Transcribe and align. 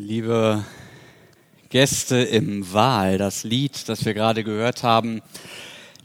Liebe 0.00 0.64
Gäste 1.70 2.18
im 2.18 2.72
Wahl, 2.72 3.18
das 3.18 3.42
Lied, 3.42 3.88
das 3.88 4.04
wir 4.04 4.14
gerade 4.14 4.44
gehört 4.44 4.84
haben, 4.84 5.22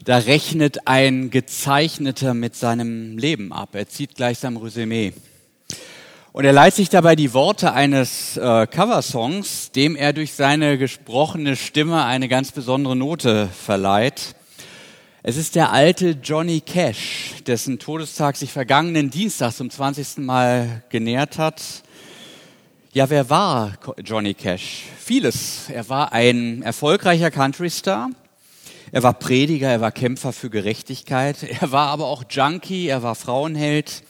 da 0.04 0.18
rechnet 0.18 0.88
ein 0.88 1.30
Gezeichneter 1.30 2.34
mit 2.34 2.56
seinem 2.56 3.16
Leben 3.18 3.52
ab. 3.52 3.76
Er 3.76 3.88
zieht 3.88 4.16
gleichsam 4.16 4.56
Resümee. 4.56 5.12
Und 6.32 6.44
er 6.44 6.52
leiht 6.52 6.74
sich 6.74 6.88
dabei 6.88 7.14
die 7.14 7.34
Worte 7.34 7.72
eines 7.72 8.36
äh, 8.36 8.66
Coversongs, 8.66 9.70
dem 9.70 9.94
er 9.94 10.12
durch 10.12 10.32
seine 10.32 10.76
gesprochene 10.76 11.54
Stimme 11.54 12.04
eine 12.04 12.28
ganz 12.28 12.50
besondere 12.50 12.96
Note 12.96 13.48
verleiht. 13.48 14.34
Es 15.22 15.36
ist 15.36 15.54
der 15.54 15.70
alte 15.70 16.18
Johnny 16.20 16.60
Cash, 16.60 17.34
dessen 17.46 17.78
Todestag 17.78 18.34
sich 18.36 18.50
vergangenen 18.50 19.10
Dienstag 19.10 19.52
zum 19.52 19.70
20. 19.70 20.18
Mal 20.18 20.82
genährt 20.88 21.38
hat. 21.38 21.62
Ja, 22.94 23.10
wer 23.10 23.28
war 23.28 23.72
Johnny 24.04 24.34
Cash? 24.34 24.84
Vieles. 25.00 25.68
Er 25.68 25.88
war 25.88 26.12
ein 26.12 26.62
erfolgreicher 26.62 27.32
Country-Star. 27.32 28.10
Er 28.92 29.02
war 29.02 29.14
Prediger, 29.14 29.68
er 29.68 29.80
war 29.80 29.90
Kämpfer 29.90 30.32
für 30.32 30.48
Gerechtigkeit. 30.48 31.42
Er 31.42 31.72
war 31.72 31.88
aber 31.88 32.06
auch 32.06 32.22
Junkie, 32.30 32.86
er 32.86 33.02
war 33.02 33.16
Frauenheld. 33.16 34.04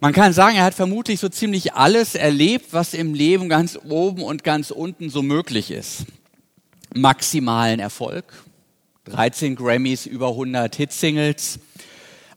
Man 0.00 0.12
kann 0.12 0.32
sagen, 0.32 0.56
er 0.56 0.64
hat 0.64 0.74
vermutlich 0.74 1.20
so 1.20 1.28
ziemlich 1.28 1.74
alles 1.74 2.16
erlebt, 2.16 2.72
was 2.72 2.92
im 2.92 3.14
Leben 3.14 3.48
ganz 3.48 3.78
oben 3.88 4.24
und 4.24 4.42
ganz 4.42 4.72
unten 4.72 5.08
so 5.08 5.22
möglich 5.22 5.70
ist. 5.70 6.06
Maximalen 6.92 7.78
Erfolg, 7.78 8.24
13 9.04 9.54
Grammys, 9.54 10.06
über 10.06 10.30
100 10.30 10.74
Hitsingles, 10.74 11.60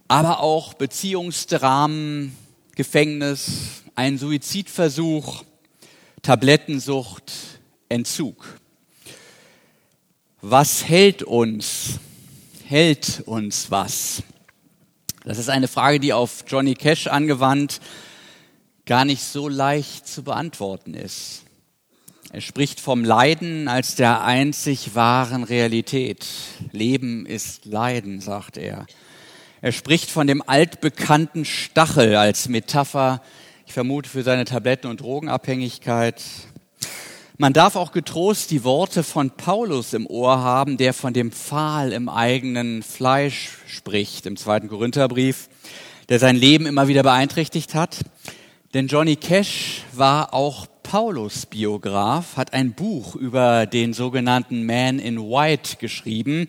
aber 0.08 0.42
auch 0.42 0.76
Beziehungsdramen, 0.76 2.38
Gefängnis, 2.76 3.83
ein 3.96 4.18
Suizidversuch, 4.18 5.44
Tablettensucht, 6.22 7.32
Entzug. 7.90 8.60
Was 10.42 10.88
hält 10.88 11.24
uns? 11.24 12.00
Hält 12.66 13.24
uns 13.26 13.70
was? 13.72 14.24
Das 15.24 15.38
ist 15.38 15.50
eine 15.50 15.68
Frage, 15.68 16.00
die 16.00 16.14
auf 16.14 16.44
Johnny 16.48 16.74
Cash 16.74 17.08
angewandt 17.08 17.80
gar 18.86 19.06
nicht 19.06 19.24
so 19.24 19.48
leicht 19.48 20.08
zu 20.08 20.24
beantworten 20.24 20.94
ist. 20.94 21.44
Er 22.32 22.42
spricht 22.42 22.82
vom 22.82 23.06
Leiden 23.06 23.68
als 23.68 23.96
der 23.96 24.24
einzig 24.24 24.96
wahren 24.96 25.44
Realität. 25.44 26.26
Leben 26.72 27.26
ist 27.26 27.66
Leiden, 27.66 28.20
sagt 28.20 28.58
er. 28.58 28.88
Er 29.62 29.72
spricht 29.72 30.10
von 30.10 30.28
dem 30.28 30.42
altbekannten 30.46 31.46
Stachel 31.46 32.16
als 32.16 32.50
Metapher 32.50 33.22
ich 33.66 33.74
vermute 33.74 34.10
für 34.10 34.24
seine 34.24 34.46
Tabletten- 34.46 34.88
und 34.88 35.02
Drogenabhängigkeit. 35.02 36.22
Man 37.38 37.54
darf 37.54 37.76
auch 37.76 37.92
getrost 37.92 38.52
die 38.52 38.64
Worte 38.64 39.04
von 39.04 39.32
Paulus 39.32 39.94
im 39.94 40.06
Ohr 40.06 40.40
haben, 40.40 40.78
der 40.78 40.94
von 40.94 41.14
dem 41.14 41.32
Pfahl 41.32 41.92
im 41.92 42.10
eigenen 42.10 42.84
Fleisch 42.84 43.58
spricht, 43.66 44.26
im 44.26 44.38
zweiten 44.38 44.68
Korintherbrief, 44.68 45.50
der 46.10 46.20
sein 46.20 46.36
Leben 46.36 46.66
immer 46.66 46.88
wieder 46.88 47.04
beeinträchtigt 47.04 47.74
hat. 47.74 48.00
Denn 48.74 48.88
Johnny 48.88 49.16
Cash 49.16 49.84
war 49.94 50.34
auch 50.34 50.68
Paulus 50.84 51.46
Biograf, 51.46 52.38
hat 52.38 52.54
ein 52.54 52.74
Buch 52.74 53.16
über 53.16 53.66
den 53.66 53.94
sogenannten 53.94 54.66
Man 54.66 55.00
in 55.00 55.18
White 55.18 55.78
geschrieben. 55.78 56.48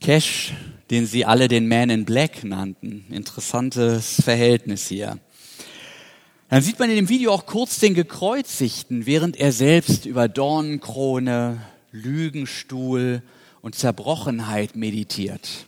Cash, 0.00 0.52
den 0.90 1.06
sie 1.06 1.24
alle 1.24 1.48
den 1.48 1.68
Man 1.68 1.88
in 1.88 2.04
Black 2.04 2.44
nannten. 2.44 3.06
Interessantes 3.10 4.20
Verhältnis 4.22 4.88
hier. 4.88 5.18
Dann 6.48 6.62
sieht 6.62 6.78
man 6.78 6.90
in 6.90 6.96
dem 6.96 7.08
Video 7.08 7.32
auch 7.32 7.44
kurz 7.44 7.80
den 7.80 7.94
Gekreuzigten, 7.94 9.04
während 9.04 9.36
er 9.36 9.50
selbst 9.50 10.06
über 10.06 10.28
Dornenkrone, 10.28 11.60
Lügenstuhl 11.90 13.22
und 13.62 13.74
Zerbrochenheit 13.74 14.76
meditiert. 14.76 15.66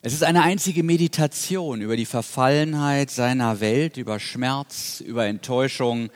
Es 0.00 0.12
ist 0.12 0.22
eine 0.22 0.42
einzige 0.42 0.84
Meditation 0.84 1.80
über 1.80 1.96
die 1.96 2.06
Verfallenheit 2.06 3.10
seiner 3.10 3.58
Welt, 3.58 3.96
über 3.96 4.20
Schmerz, 4.20 5.00
über 5.00 5.26
Enttäuschung, 5.26 6.10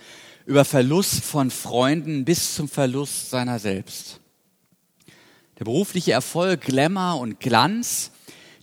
über 0.46 0.64
Verlust 0.64 1.24
von 1.24 1.50
Freunden 1.50 2.24
bis 2.24 2.54
zum 2.54 2.68
Verlust 2.68 3.30
seiner 3.30 3.58
selbst. 3.58 4.20
Der 5.58 5.64
berufliche 5.64 6.12
Erfolg, 6.12 6.60
Glamour 6.60 7.18
und 7.18 7.40
Glanz, 7.40 8.12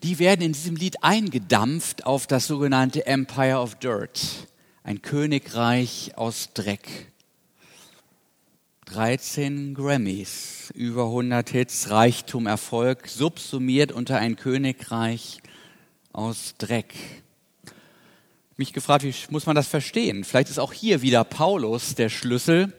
die 0.04 0.20
werden 0.20 0.42
in 0.42 0.54
diesem 0.54 0.78
Lied 0.78 1.04
eingedampft 1.04 2.06
auf 2.06 2.28
das 2.28 2.48
sogenannte 2.48 3.06
Empire 3.06 3.60
of 3.60 3.76
Dirt 3.76 4.48
ein 4.90 5.04
Königreich 5.04 6.14
aus 6.16 6.50
Dreck. 6.56 7.12
13 8.86 9.76
Grammys, 9.76 10.72
über 10.74 11.04
100 11.04 11.48
Hits, 11.52 11.92
Reichtum, 11.92 12.48
Erfolg, 12.48 13.08
subsumiert 13.08 13.92
unter 13.92 14.18
ein 14.18 14.36
Königreich 14.36 15.44
aus 16.12 16.56
Dreck. 16.58 16.96
Mich 18.58 18.74
gefragt, 18.74 19.04
wie 19.04 19.14
muss 19.30 19.46
man 19.46 19.56
das 19.56 19.68
verstehen? 19.68 20.24
Vielleicht 20.24 20.50
ist 20.50 20.58
auch 20.58 20.74
hier 20.74 21.04
wieder 21.04 21.24
Paulus 21.24 21.94
der 21.94 22.10
Schlüssel. 22.10 22.74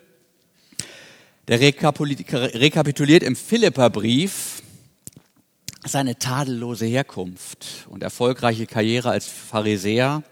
Der 1.46 1.60
rekapituliert 1.60 3.22
im 3.22 3.36
Philipperbrief 3.36 4.64
seine 5.86 6.18
tadellose 6.18 6.86
Herkunft 6.86 7.86
und 7.88 8.02
erfolgreiche 8.02 8.66
Karriere 8.66 9.10
als 9.10 9.28
Pharisäer 9.28 10.24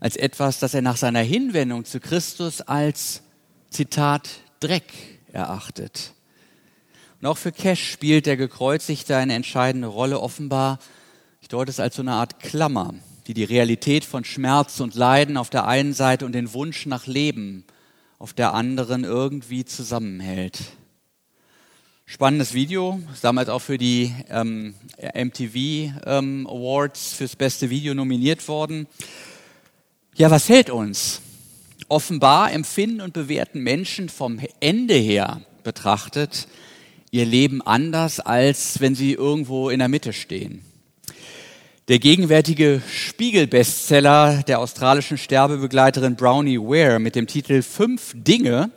als 0.00 0.16
etwas, 0.16 0.58
das 0.58 0.74
er 0.74 0.82
nach 0.82 0.96
seiner 0.96 1.20
Hinwendung 1.22 1.84
zu 1.84 2.00
Christus 2.00 2.60
als, 2.60 3.22
Zitat, 3.70 4.28
Dreck 4.60 4.92
erachtet. 5.32 6.14
Und 7.20 7.26
auch 7.26 7.38
für 7.38 7.52
Cash 7.52 7.90
spielt 7.90 8.26
der 8.26 8.36
Gekreuzigte 8.36 9.16
eine 9.16 9.34
entscheidende 9.34 9.88
Rolle, 9.88 10.20
offenbar, 10.20 10.78
ich 11.40 11.48
deute 11.48 11.70
es 11.70 11.80
als 11.80 11.96
so 11.96 12.02
eine 12.02 12.12
Art 12.12 12.40
Klammer, 12.40 12.94
die 13.26 13.34
die 13.34 13.44
Realität 13.44 14.04
von 14.04 14.24
Schmerz 14.24 14.80
und 14.80 14.94
Leiden 14.94 15.36
auf 15.36 15.50
der 15.50 15.66
einen 15.66 15.94
Seite 15.94 16.26
und 16.26 16.32
den 16.32 16.52
Wunsch 16.52 16.86
nach 16.86 17.06
Leben 17.06 17.64
auf 18.18 18.32
der 18.32 18.54
anderen 18.54 19.04
irgendwie 19.04 19.64
zusammenhält. 19.64 20.58
Spannendes 22.06 22.54
Video, 22.54 23.00
damals 23.20 23.48
auch 23.50 23.60
für 23.60 23.76
die 23.76 24.14
ähm, 24.30 24.74
MTV 24.98 25.54
ähm, 26.06 26.46
Awards 26.46 27.12
fürs 27.12 27.36
beste 27.36 27.68
Video 27.68 27.92
nominiert 27.94 28.48
worden. 28.48 28.86
Ja, 30.18 30.32
was 30.32 30.48
hält 30.48 30.68
uns? 30.68 31.20
Offenbar 31.86 32.52
empfinden 32.52 33.02
und 33.02 33.12
bewerten 33.12 33.60
Menschen 33.60 34.08
vom 34.08 34.40
Ende 34.58 34.94
her 34.94 35.42
betrachtet 35.62 36.48
ihr 37.12 37.24
Leben 37.24 37.62
anders, 37.62 38.18
als 38.18 38.80
wenn 38.80 38.96
sie 38.96 39.12
irgendwo 39.12 39.70
in 39.70 39.78
der 39.78 39.86
Mitte 39.86 40.12
stehen. 40.12 40.62
Der 41.86 42.00
gegenwärtige 42.00 42.82
Spiegel-Bestseller 42.90 44.42
der 44.42 44.58
australischen 44.58 45.18
Sterbebegleiterin 45.18 46.16
Brownie 46.16 46.58
Ware 46.58 46.98
mit 46.98 47.14
dem 47.14 47.28
Titel 47.28 47.62
Fünf 47.62 48.12
Dinge, 48.16 48.72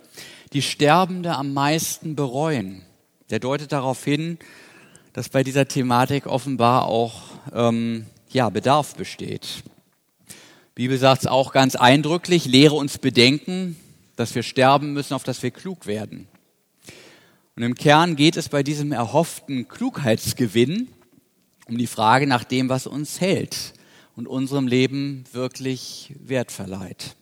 die 0.52 0.62
Sterbende 0.62 1.34
am 1.34 1.52
meisten 1.52 2.14
bereuen. 2.14 2.82
Der 3.30 3.40
deutet 3.40 3.72
darauf 3.72 4.04
hin, 4.04 4.38
dass 5.12 5.28
bei 5.28 5.42
dieser 5.42 5.66
Thematik 5.66 6.28
offenbar 6.28 6.86
auch 6.86 7.22
ähm, 7.52 8.06
ja, 8.30 8.48
Bedarf 8.48 8.94
besteht. 8.94 9.64
Bibel 10.74 10.96
sagt 10.96 11.22
es 11.22 11.26
auch 11.26 11.52
ganz 11.52 11.76
eindrücklich, 11.76 12.46
lehre 12.46 12.74
uns 12.74 12.98
bedenken, 12.98 13.76
dass 14.16 14.34
wir 14.34 14.42
sterben 14.42 14.92
müssen, 14.94 15.12
auf 15.14 15.24
dass 15.24 15.42
wir 15.42 15.50
klug 15.50 15.86
werden. 15.86 16.28
Und 17.56 17.62
im 17.62 17.74
Kern 17.74 18.16
geht 18.16 18.36
es 18.36 18.48
bei 18.48 18.62
diesem 18.62 18.92
erhofften 18.92 19.68
Klugheitsgewinn 19.68 20.88
um 21.68 21.76
die 21.76 21.86
Frage 21.86 22.26
nach 22.26 22.44
dem, 22.44 22.68
was 22.68 22.86
uns 22.86 23.20
hält 23.20 23.74
und 24.16 24.26
unserem 24.26 24.66
Leben 24.66 25.24
wirklich 25.32 26.14
Wert 26.18 26.50
verleiht. 26.50 27.16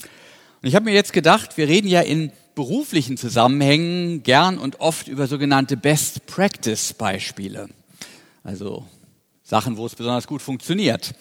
Und 0.00 0.68
ich 0.68 0.74
habe 0.74 0.86
mir 0.86 0.94
jetzt 0.94 1.12
gedacht, 1.12 1.56
wir 1.58 1.68
reden 1.68 1.88
ja 1.88 2.00
in 2.00 2.32
beruflichen 2.54 3.16
Zusammenhängen 3.16 4.22
gern 4.22 4.58
und 4.58 4.80
oft 4.80 5.08
über 5.08 5.26
sogenannte 5.26 5.76
Best 5.76 6.26
Practice 6.26 6.92
Beispiele. 6.94 7.68
Also 8.44 8.86
Sachen, 9.52 9.76
wo 9.76 9.84
es 9.84 9.94
besonders 9.94 10.26
gut 10.26 10.40
funktioniert. 10.40 11.12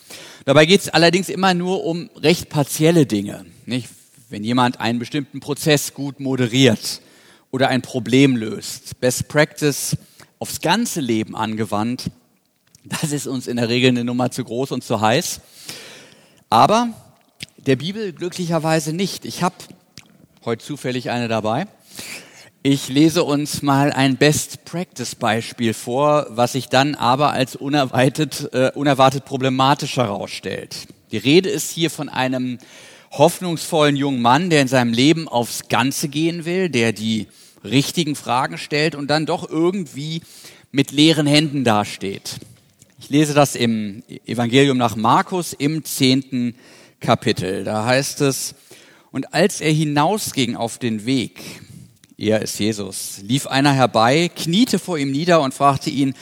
Dabei 0.45 0.65
geht 0.65 0.79
es 0.79 0.87
allerdings 0.87 1.27
immer 1.27 1.53
nur 1.53 1.83
um 1.83 2.09
recht 2.15 2.47
partielle 2.47 3.05
Dinge. 3.05 3.45
Nicht? 3.65 3.89
Wenn 4.29 4.45
jemand 4.45 4.79
einen 4.79 4.99
bestimmten 4.99 5.41
Prozess 5.41 5.93
gut 5.93 6.21
moderiert 6.21 7.01
oder 7.51 7.67
ein 7.67 7.81
Problem 7.81 8.37
löst, 8.37 9.01
Best 9.01 9.27
Practice 9.27 9.97
aufs 10.39 10.61
ganze 10.61 11.01
Leben 11.01 11.35
angewandt, 11.35 12.09
das 12.85 13.11
ist 13.11 13.27
uns 13.27 13.47
in 13.47 13.57
der 13.57 13.67
Regel 13.67 13.89
eine 13.89 14.05
Nummer 14.05 14.31
zu 14.31 14.45
groß 14.45 14.71
und 14.71 14.81
zu 14.81 15.01
heiß. 15.01 15.41
Aber 16.49 16.87
der 17.57 17.75
Bibel 17.75 18.13
glücklicherweise 18.13 18.93
nicht. 18.93 19.25
Ich 19.25 19.43
habe 19.43 19.55
heute 20.45 20.63
zufällig 20.63 21.09
eine 21.09 21.27
dabei. 21.27 21.67
Ich 22.63 22.89
lese 22.89 23.23
uns 23.23 23.63
mal 23.63 23.91
ein 23.91 24.17
Best-Practice-Beispiel 24.17 25.73
vor, 25.73 26.27
was 26.29 26.51
sich 26.51 26.67
dann 26.67 26.93
aber 26.93 27.31
als 27.31 27.55
unerwartet, 27.55 28.49
äh, 28.53 28.69
unerwartet 28.75 29.25
problematisch 29.25 29.97
herausstellt. 29.97 30.85
Die 31.11 31.17
Rede 31.17 31.49
ist 31.49 31.71
hier 31.71 31.89
von 31.89 32.07
einem 32.07 32.59
hoffnungsvollen 33.09 33.95
jungen 33.95 34.21
Mann, 34.21 34.51
der 34.51 34.61
in 34.61 34.67
seinem 34.67 34.93
Leben 34.93 35.27
aufs 35.27 35.69
Ganze 35.69 36.07
gehen 36.07 36.45
will, 36.45 36.69
der 36.69 36.93
die 36.93 37.25
richtigen 37.63 38.15
Fragen 38.15 38.59
stellt 38.59 38.93
und 38.93 39.07
dann 39.07 39.25
doch 39.25 39.49
irgendwie 39.49 40.21
mit 40.71 40.91
leeren 40.91 41.25
Händen 41.25 41.63
dasteht. 41.63 42.35
Ich 42.99 43.09
lese 43.09 43.33
das 43.33 43.55
im 43.55 44.03
Evangelium 44.27 44.77
nach 44.77 44.95
Markus 44.95 45.53
im 45.53 45.83
zehnten 45.83 46.53
Kapitel. 46.99 47.63
Da 47.63 47.85
heißt 47.85 48.21
es, 48.21 48.53
und 49.09 49.33
als 49.33 49.61
er 49.61 49.71
hinausging 49.71 50.55
auf 50.55 50.77
den 50.77 51.07
Weg, 51.07 51.41
er 52.21 52.43
ist 52.43 52.59
Jesus, 52.59 53.17
lief 53.23 53.47
einer 53.47 53.73
herbei, 53.73 54.29
kniete 54.29 54.77
vor 54.77 54.99
ihm 54.99 55.11
nieder 55.11 55.41
und 55.41 55.55
fragte 55.55 55.89
ihn, 55.89 56.13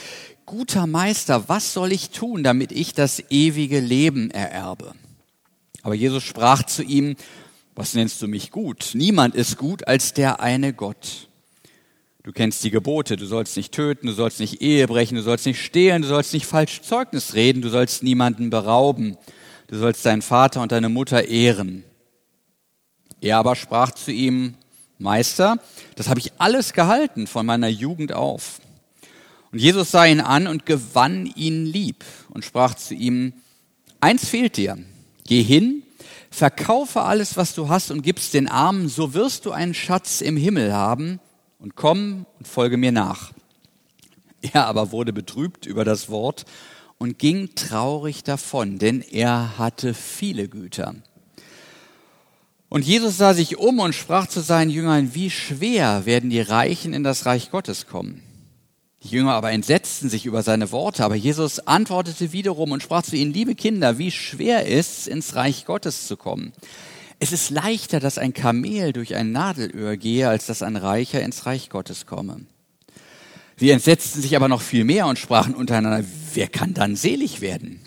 guter 0.46 0.88
Meister, 0.88 1.50
was 1.50 1.74
soll 1.74 1.92
ich 1.92 2.12
tun, 2.12 2.42
damit 2.42 2.72
ich 2.72 2.94
das 2.94 3.22
ewige 3.30 3.82
Leben 3.82 4.32
ererbe? 4.32 4.94
Aber 5.82 5.94
Jesus 5.94 6.24
sprach 6.24 6.64
zu 6.64 6.84
ihm, 6.84 7.18
was 7.76 7.96
nennst 7.96 8.22
du 8.22 8.30
mich 8.30 8.50
gut? 8.50 8.92
Niemand 8.94 9.36
ist 9.36 9.58
gut 9.58 9.90
als 9.90 10.14
der 10.14 10.40
eine 10.40 10.72
Gott. 10.72 11.28
Du 12.24 12.32
kennst 12.32 12.64
die 12.64 12.72
Gebote, 12.72 13.18
du 13.18 13.26
sollst 13.26 13.58
nicht 13.58 13.74
töten, 13.74 14.08
du 14.08 14.14
sollst 14.14 14.40
nicht 14.40 14.62
Ehe 14.62 14.88
brechen, 14.88 15.16
du 15.16 15.22
sollst 15.22 15.46
nicht 15.46 15.62
stehlen, 15.62 16.02
du 16.02 16.08
sollst 16.08 16.34
nicht 16.34 16.46
falsch 16.46 16.82
Zeugnis 16.82 17.34
reden, 17.34 17.62
du 17.62 17.70
sollst 17.70 18.04
niemanden 18.04 18.50
berauben, 18.50 19.18
du 19.68 19.78
sollst 19.78 20.06
deinen 20.06 20.22
Vater 20.22 20.62
und 20.62 20.72
deine 20.72 20.88
Mutter 20.88 21.28
ehren. 21.28 21.84
Er 23.20 23.38
aber 23.38 23.58
sprach 23.58 23.92
zu 23.92 24.14
ihm, 24.14 24.56
Meister, 25.02 25.60
das 26.00 26.08
habe 26.08 26.22
ich 26.22 26.32
alles 26.38 26.72
gehalten 26.72 27.28
von 27.28 27.46
meiner 27.46 27.68
Jugend 27.68 28.14
auf. 28.14 28.62
Und 29.52 29.60
Jesus 29.60 29.92
sah 29.92 30.06
ihn 30.06 30.22
an 30.22 30.48
und 30.48 30.66
gewann 30.66 31.26
ihn 31.26 31.66
lieb 31.66 32.06
und 32.30 32.46
sprach 32.46 32.74
zu 32.76 32.94
ihm, 32.94 33.34
eins 34.00 34.26
fehlt 34.26 34.56
dir, 34.56 34.78
geh 35.28 35.44
hin, 35.44 35.84
verkaufe 36.32 37.02
alles, 37.02 37.36
was 37.36 37.54
du 37.54 37.68
hast 37.68 37.92
und 37.92 38.02
gibst 38.02 38.34
den 38.34 38.48
Armen, 38.48 38.88
so 38.88 39.14
wirst 39.14 39.46
du 39.46 39.52
einen 39.52 39.74
Schatz 39.74 40.22
im 40.22 40.38
Himmel 40.38 40.74
haben 40.74 41.20
und 41.60 41.76
komm 41.76 42.26
und 42.38 42.48
folge 42.48 42.78
mir 42.78 42.94
nach. 42.94 43.34
Er 44.40 44.68
aber 44.68 44.94
wurde 44.94 45.12
betrübt 45.12 45.66
über 45.66 45.84
das 45.84 46.08
Wort 46.08 46.46
und 46.98 47.20
ging 47.20 47.56
traurig 47.56 48.24
davon, 48.24 48.80
denn 48.80 49.02
er 49.02 49.58
hatte 49.58 49.94
viele 49.94 50.48
Güter. 50.48 50.96
Und 52.70 52.86
Jesus 52.86 53.18
sah 53.18 53.34
sich 53.34 53.58
um 53.58 53.80
und 53.80 53.96
sprach 53.96 54.28
zu 54.28 54.42
seinen 54.42 54.70
Jüngern, 54.70 55.16
wie 55.16 55.32
schwer 55.32 56.06
werden 56.06 56.30
die 56.30 56.42
Reichen 56.42 56.94
in 56.94 57.04
das 57.04 57.26
Reich 57.26 57.50
Gottes 57.50 57.88
kommen. 57.88 58.22
Die 59.04 59.10
Jünger 59.10 59.34
aber 59.34 59.52
entsetzten 59.52 60.10
sich 60.10 60.26
über 60.26 60.44
seine 60.44 60.72
Worte, 60.72 61.04
aber 61.04 61.16
Jesus 61.16 61.60
antwortete 61.60 62.32
wiederum 62.32 62.72
und 62.72 62.84
sprach 62.84 63.02
zu 63.02 63.16
ihnen, 63.16 63.34
liebe 63.34 63.56
Kinder, 63.56 63.98
wie 63.98 64.12
schwer 64.12 64.68
ist's, 64.68 65.08
ins 65.08 65.36
Reich 65.36 65.66
Gottes 65.66 66.06
zu 66.06 66.16
kommen. 66.16 66.54
Es 67.18 67.32
ist 67.32 67.50
leichter, 67.50 68.00
dass 68.00 68.18
ein 68.18 68.34
Kamel 68.34 68.94
durch 68.94 69.16
ein 69.16 69.32
Nadelöhr 69.32 69.98
gehe, 69.98 70.30
als 70.30 70.46
dass 70.46 70.62
ein 70.62 70.76
Reicher 70.76 71.22
ins 71.22 71.46
Reich 71.46 71.70
Gottes 71.70 72.06
komme. 72.06 72.42
Sie 73.58 73.72
entsetzten 73.72 74.22
sich 74.22 74.36
aber 74.36 74.48
noch 74.48 74.62
viel 74.62 74.86
mehr 74.86 75.08
und 75.08 75.20
sprachen 75.20 75.56
untereinander, 75.56 76.06
wer 76.34 76.48
kann 76.48 76.74
dann 76.74 76.96
selig 76.96 77.42
werden? 77.42 77.82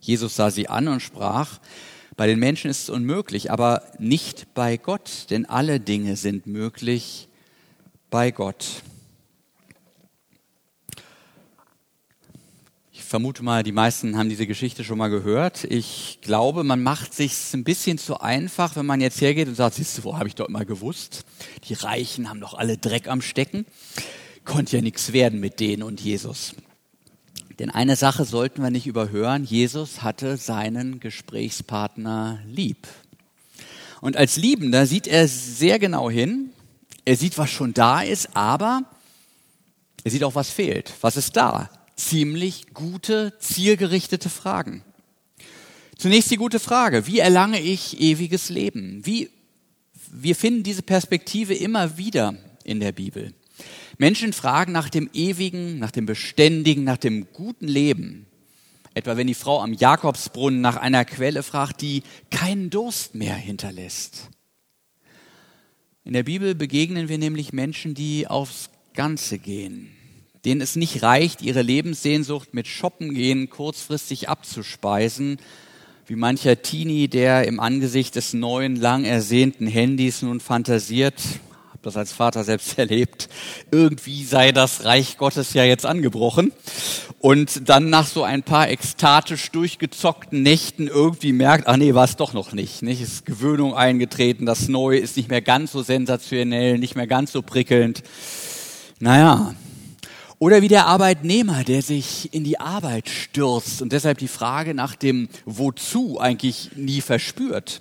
Jesus 0.00 0.34
sah 0.34 0.50
sie 0.50 0.68
an 0.68 0.88
und 0.88 1.00
sprach, 1.00 1.60
bei 2.16 2.26
den 2.26 2.38
Menschen 2.38 2.70
ist 2.70 2.84
es 2.84 2.90
unmöglich, 2.90 3.50
aber 3.50 3.82
nicht 3.98 4.54
bei 4.54 4.76
Gott, 4.76 5.26
denn 5.30 5.46
alle 5.46 5.80
Dinge 5.80 6.16
sind 6.16 6.46
möglich 6.46 7.28
bei 8.10 8.30
Gott. 8.30 8.82
vermute 13.14 13.44
mal, 13.44 13.62
die 13.62 13.70
meisten 13.70 14.18
haben 14.18 14.28
diese 14.28 14.44
Geschichte 14.44 14.82
schon 14.82 14.98
mal 14.98 15.06
gehört. 15.06 15.62
Ich 15.62 16.18
glaube, 16.20 16.64
man 16.64 16.82
macht 16.82 17.14
sich 17.14 17.32
ein 17.54 17.62
bisschen 17.62 17.96
zu 17.96 18.20
einfach, 18.20 18.74
wenn 18.74 18.86
man 18.86 19.00
jetzt 19.00 19.20
hergeht 19.20 19.46
und 19.46 19.54
sagt, 19.54 19.76
siehst 19.76 19.96
du, 19.96 20.02
wo 20.02 20.18
habe 20.18 20.26
ich 20.26 20.34
doch 20.34 20.48
mal 20.48 20.66
gewusst? 20.66 21.24
Die 21.68 21.74
Reichen 21.74 22.28
haben 22.28 22.40
doch 22.40 22.54
alle 22.54 22.76
Dreck 22.76 23.06
am 23.06 23.22
Stecken. 23.22 23.66
Konnte 24.44 24.78
ja 24.78 24.82
nichts 24.82 25.12
werden 25.12 25.38
mit 25.38 25.60
denen 25.60 25.84
und 25.84 26.00
Jesus. 26.00 26.56
Denn 27.58 27.70
eine 27.70 27.96
Sache 27.96 28.24
sollten 28.24 28.62
wir 28.62 28.70
nicht 28.70 28.86
überhören. 28.86 29.44
Jesus 29.44 30.02
hatte 30.02 30.36
seinen 30.36 31.00
Gesprächspartner 31.00 32.40
lieb. 32.46 32.88
Und 34.00 34.16
als 34.16 34.36
Liebender 34.36 34.86
sieht 34.86 35.06
er 35.06 35.28
sehr 35.28 35.78
genau 35.78 36.10
hin. 36.10 36.50
Er 37.04 37.16
sieht, 37.16 37.38
was 37.38 37.50
schon 37.50 37.74
da 37.74 38.02
ist, 38.02 38.36
aber 38.36 38.82
er 40.02 40.10
sieht 40.10 40.24
auch, 40.24 40.34
was 40.34 40.50
fehlt. 40.50 40.92
Was 41.00 41.16
ist 41.16 41.36
da? 41.36 41.70
ziemlich 41.96 42.74
gute, 42.74 43.34
zielgerichtete 43.38 44.28
Fragen. 44.28 44.82
Zunächst 45.96 46.30
die 46.30 46.36
gute 46.36 46.60
Frage, 46.60 47.06
wie 47.06 47.20
erlange 47.20 47.60
ich 47.60 48.00
ewiges 48.00 48.48
Leben? 48.48 49.00
Wie, 49.04 49.30
wir 50.10 50.34
finden 50.34 50.62
diese 50.62 50.82
Perspektive 50.82 51.54
immer 51.54 51.96
wieder 51.96 52.34
in 52.64 52.80
der 52.80 52.92
Bibel. 52.92 53.32
Menschen 53.98 54.32
fragen 54.32 54.72
nach 54.72 54.88
dem 54.88 55.08
ewigen, 55.12 55.78
nach 55.78 55.90
dem 55.90 56.06
beständigen, 56.06 56.84
nach 56.84 56.96
dem 56.96 57.26
guten 57.32 57.68
Leben. 57.68 58.26
Etwa 58.94 59.16
wenn 59.16 59.26
die 59.26 59.34
Frau 59.34 59.60
am 59.60 59.72
Jakobsbrunnen 59.72 60.60
nach 60.60 60.76
einer 60.76 61.04
Quelle 61.04 61.42
fragt, 61.42 61.80
die 61.80 62.02
keinen 62.30 62.70
Durst 62.70 63.14
mehr 63.14 63.34
hinterlässt. 63.34 64.30
In 66.04 66.12
der 66.12 66.22
Bibel 66.22 66.54
begegnen 66.54 67.08
wir 67.08 67.18
nämlich 67.18 67.52
Menschen, 67.52 67.94
die 67.94 68.26
aufs 68.26 68.70
Ganze 68.92 69.38
gehen, 69.38 69.90
denen 70.44 70.60
es 70.60 70.76
nicht 70.76 71.02
reicht, 71.02 71.42
ihre 71.42 71.62
Lebenssehnsucht 71.62 72.54
mit 72.54 72.68
Shoppen 72.68 73.14
gehen 73.14 73.50
kurzfristig 73.50 74.28
abzuspeisen, 74.28 75.38
wie 76.06 76.16
mancher 76.16 76.60
Teenie, 76.60 77.08
der 77.08 77.48
im 77.48 77.58
Angesicht 77.58 78.14
des 78.14 78.34
neuen, 78.34 78.76
lang 78.76 79.04
ersehnten 79.04 79.66
Handys 79.66 80.22
nun 80.22 80.38
fantasiert, 80.38 81.20
das 81.84 81.96
als 81.96 82.12
Vater 82.12 82.44
selbst 82.44 82.78
erlebt, 82.78 83.28
irgendwie 83.70 84.24
sei 84.24 84.52
das 84.52 84.84
Reich 84.84 85.16
Gottes 85.16 85.54
ja 85.54 85.64
jetzt 85.64 85.86
angebrochen 85.86 86.52
und 87.20 87.68
dann 87.68 87.90
nach 87.90 88.06
so 88.06 88.22
ein 88.24 88.42
paar 88.42 88.68
ekstatisch 88.68 89.50
durchgezockten 89.50 90.42
Nächten 90.42 90.88
irgendwie 90.88 91.32
merkt, 91.32 91.68
ach 91.68 91.76
nee, 91.76 91.94
war 91.94 92.04
es 92.04 92.16
doch 92.16 92.32
noch 92.32 92.52
nicht, 92.52 92.82
nicht, 92.82 93.00
ist 93.00 93.26
Gewöhnung 93.26 93.74
eingetreten, 93.74 94.46
das 94.46 94.68
Neue 94.68 94.98
ist 94.98 95.16
nicht 95.16 95.30
mehr 95.30 95.42
ganz 95.42 95.72
so 95.72 95.82
sensationell, 95.82 96.78
nicht 96.78 96.96
mehr 96.96 97.06
ganz 97.06 97.32
so 97.32 97.42
prickelnd. 97.42 98.02
Naja, 99.00 99.54
oder 100.38 100.60
wie 100.60 100.68
der 100.68 100.86
Arbeitnehmer, 100.86 101.64
der 101.64 101.80
sich 101.80 102.34
in 102.34 102.44
die 102.44 102.60
Arbeit 102.60 103.08
stürzt 103.08 103.80
und 103.80 103.92
deshalb 103.92 104.18
die 104.18 104.28
Frage 104.28 104.74
nach 104.74 104.94
dem 104.94 105.28
Wozu 105.46 106.20
eigentlich 106.20 106.72
nie 106.76 107.00
verspürt. 107.00 107.80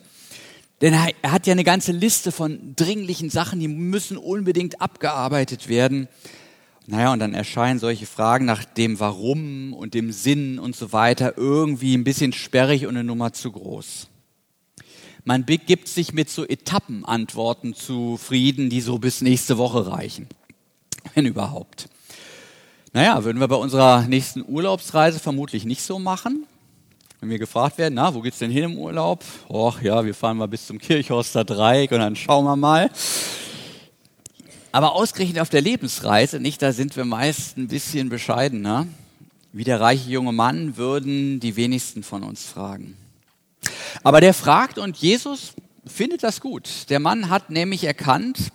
Denn 0.83 0.93
er 0.93 1.31
hat 1.31 1.47
ja 1.47 1.53
eine 1.53 1.63
ganze 1.63 1.93
Liste 1.93 2.33
von 2.33 2.75
dringlichen 2.75 3.29
Sachen, 3.29 3.61
die 3.61 3.69
müssen 3.69 4.17
unbedingt 4.17 4.81
abgearbeitet 4.81 5.69
werden. 5.69 6.09
Naja, 6.87 7.13
und 7.13 7.19
dann 7.19 7.33
erscheinen 7.33 7.79
solche 7.79 8.05
Fragen 8.05 8.43
nach 8.43 8.65
dem 8.65 8.99
Warum 8.99 9.71
und 9.71 9.93
dem 9.93 10.11
Sinn 10.11 10.59
und 10.59 10.75
so 10.75 10.91
weiter 10.91 11.37
irgendwie 11.37 11.95
ein 11.95 12.03
bisschen 12.03 12.33
sperrig 12.33 12.85
und 12.85 12.97
eine 12.97 13.05
Nummer 13.05 13.31
zu 13.31 13.53
groß. 13.53 14.09
Man 15.23 15.45
begibt 15.45 15.87
sich 15.87 16.11
mit 16.11 16.29
so 16.29 16.45
Etappenantworten 16.45 17.75
zufrieden, 17.75 18.69
die 18.69 18.81
so 18.81 18.97
bis 18.99 19.21
nächste 19.21 19.57
Woche 19.57 19.87
reichen. 19.89 20.27
Wenn 21.13 21.25
überhaupt. 21.25 21.87
Naja, 22.91 23.23
würden 23.23 23.39
wir 23.39 23.47
bei 23.47 23.55
unserer 23.55 24.01
nächsten 24.01 24.43
Urlaubsreise 24.45 25.19
vermutlich 25.19 25.63
nicht 25.63 25.81
so 25.81 25.97
machen. 25.97 26.45
Wenn 27.23 27.29
wir 27.29 27.39
gefragt 27.39 27.77
werden, 27.77 27.93
na, 27.93 28.13
wo 28.13 28.19
geht's 28.19 28.39
denn 28.39 28.51
hin 28.51 28.65
im 28.65 28.77
Urlaub? 28.77 29.23
Och, 29.47 29.81
ja, 29.81 30.03
wir 30.03 30.13
fahren 30.13 30.35
mal 30.35 30.49
bis 30.49 30.67
zum 30.67 30.77
Kirchhorster 30.77 31.45
Dreieck 31.45 31.93
und 31.93 31.99
dann 31.99 32.17
schauen 32.17 32.43
wir 32.43 32.57
mal. 32.57 32.89
Aber 34.73 34.91
ausgerechnet 34.91 35.39
auf 35.39 35.47
der 35.47 35.61
Lebensreise, 35.61 36.41
nicht, 36.41 36.61
da 36.61 36.73
sind 36.73 36.97
wir 36.97 37.05
meist 37.05 37.55
ein 37.55 37.69
bisschen 37.69 38.09
bescheidener. 38.09 38.87
Wie 39.53 39.63
der 39.63 39.79
reiche 39.79 40.09
junge 40.09 40.33
Mann 40.33 40.75
würden 40.75 41.39
die 41.39 41.55
wenigsten 41.55 42.03
von 42.03 42.23
uns 42.23 42.43
fragen. 42.43 42.97
Aber 44.03 44.19
der 44.19 44.33
fragt 44.33 44.77
und 44.77 44.97
Jesus 44.97 45.53
findet 45.85 46.23
das 46.23 46.41
gut. 46.41 46.89
Der 46.89 46.99
Mann 46.99 47.29
hat 47.29 47.49
nämlich 47.49 47.85
erkannt, 47.85 48.51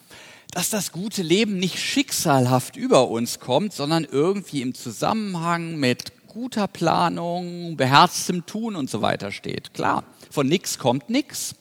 dass 0.50 0.68
das 0.68 0.92
gute 0.92 1.22
Leben 1.22 1.56
nicht 1.56 1.78
schicksalhaft 1.78 2.76
über 2.76 3.08
uns 3.08 3.40
kommt, 3.40 3.72
sondern 3.72 4.04
irgendwie 4.04 4.60
im 4.60 4.74
Zusammenhang 4.74 5.76
mit 5.76 6.12
guter 6.28 6.68
Planung, 6.68 7.76
beherztem 7.76 8.46
Tun 8.46 8.76
und 8.76 8.88
so 8.88 9.02
weiter 9.02 9.32
steht. 9.32 9.74
Klar, 9.74 10.04
von 10.30 10.46
nix 10.46 10.78
kommt 10.78 11.10
nix. 11.10 11.54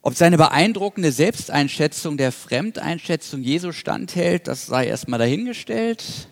Ob 0.00 0.14
seine 0.14 0.36
beeindruckende 0.36 1.12
Selbsteinschätzung 1.12 2.16
der 2.16 2.32
Fremdeinschätzung 2.32 3.42
Jesu 3.42 3.72
standhält, 3.72 4.48
das 4.48 4.66
sei 4.66 4.86
erstmal 4.86 5.18
dahingestellt. 5.18 6.28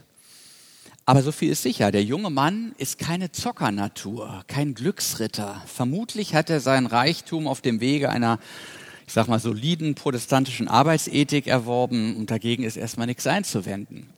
Aber 1.04 1.22
so 1.22 1.32
viel 1.32 1.50
ist 1.50 1.62
sicher, 1.62 1.92
der 1.92 2.02
junge 2.02 2.30
Mann 2.30 2.74
ist 2.78 2.98
keine 2.98 3.32
Zockernatur, 3.32 4.44
kein 4.46 4.74
Glücksritter. 4.74 5.62
Vermutlich 5.66 6.34
hat 6.34 6.50
er 6.50 6.60
sein 6.60 6.86
Reichtum 6.86 7.46
auf 7.46 7.60
dem 7.60 7.80
Wege 7.80 8.10
einer 8.10 8.38
ich 9.10 9.14
sag 9.14 9.26
mal, 9.26 9.40
soliden 9.40 9.96
protestantischen 9.96 10.68
Arbeitsethik 10.68 11.48
erworben 11.48 12.14
und 12.14 12.30
dagegen 12.30 12.62
ist 12.62 12.76
erstmal 12.76 13.08
nichts 13.08 13.26
einzuwenden. 13.26 14.08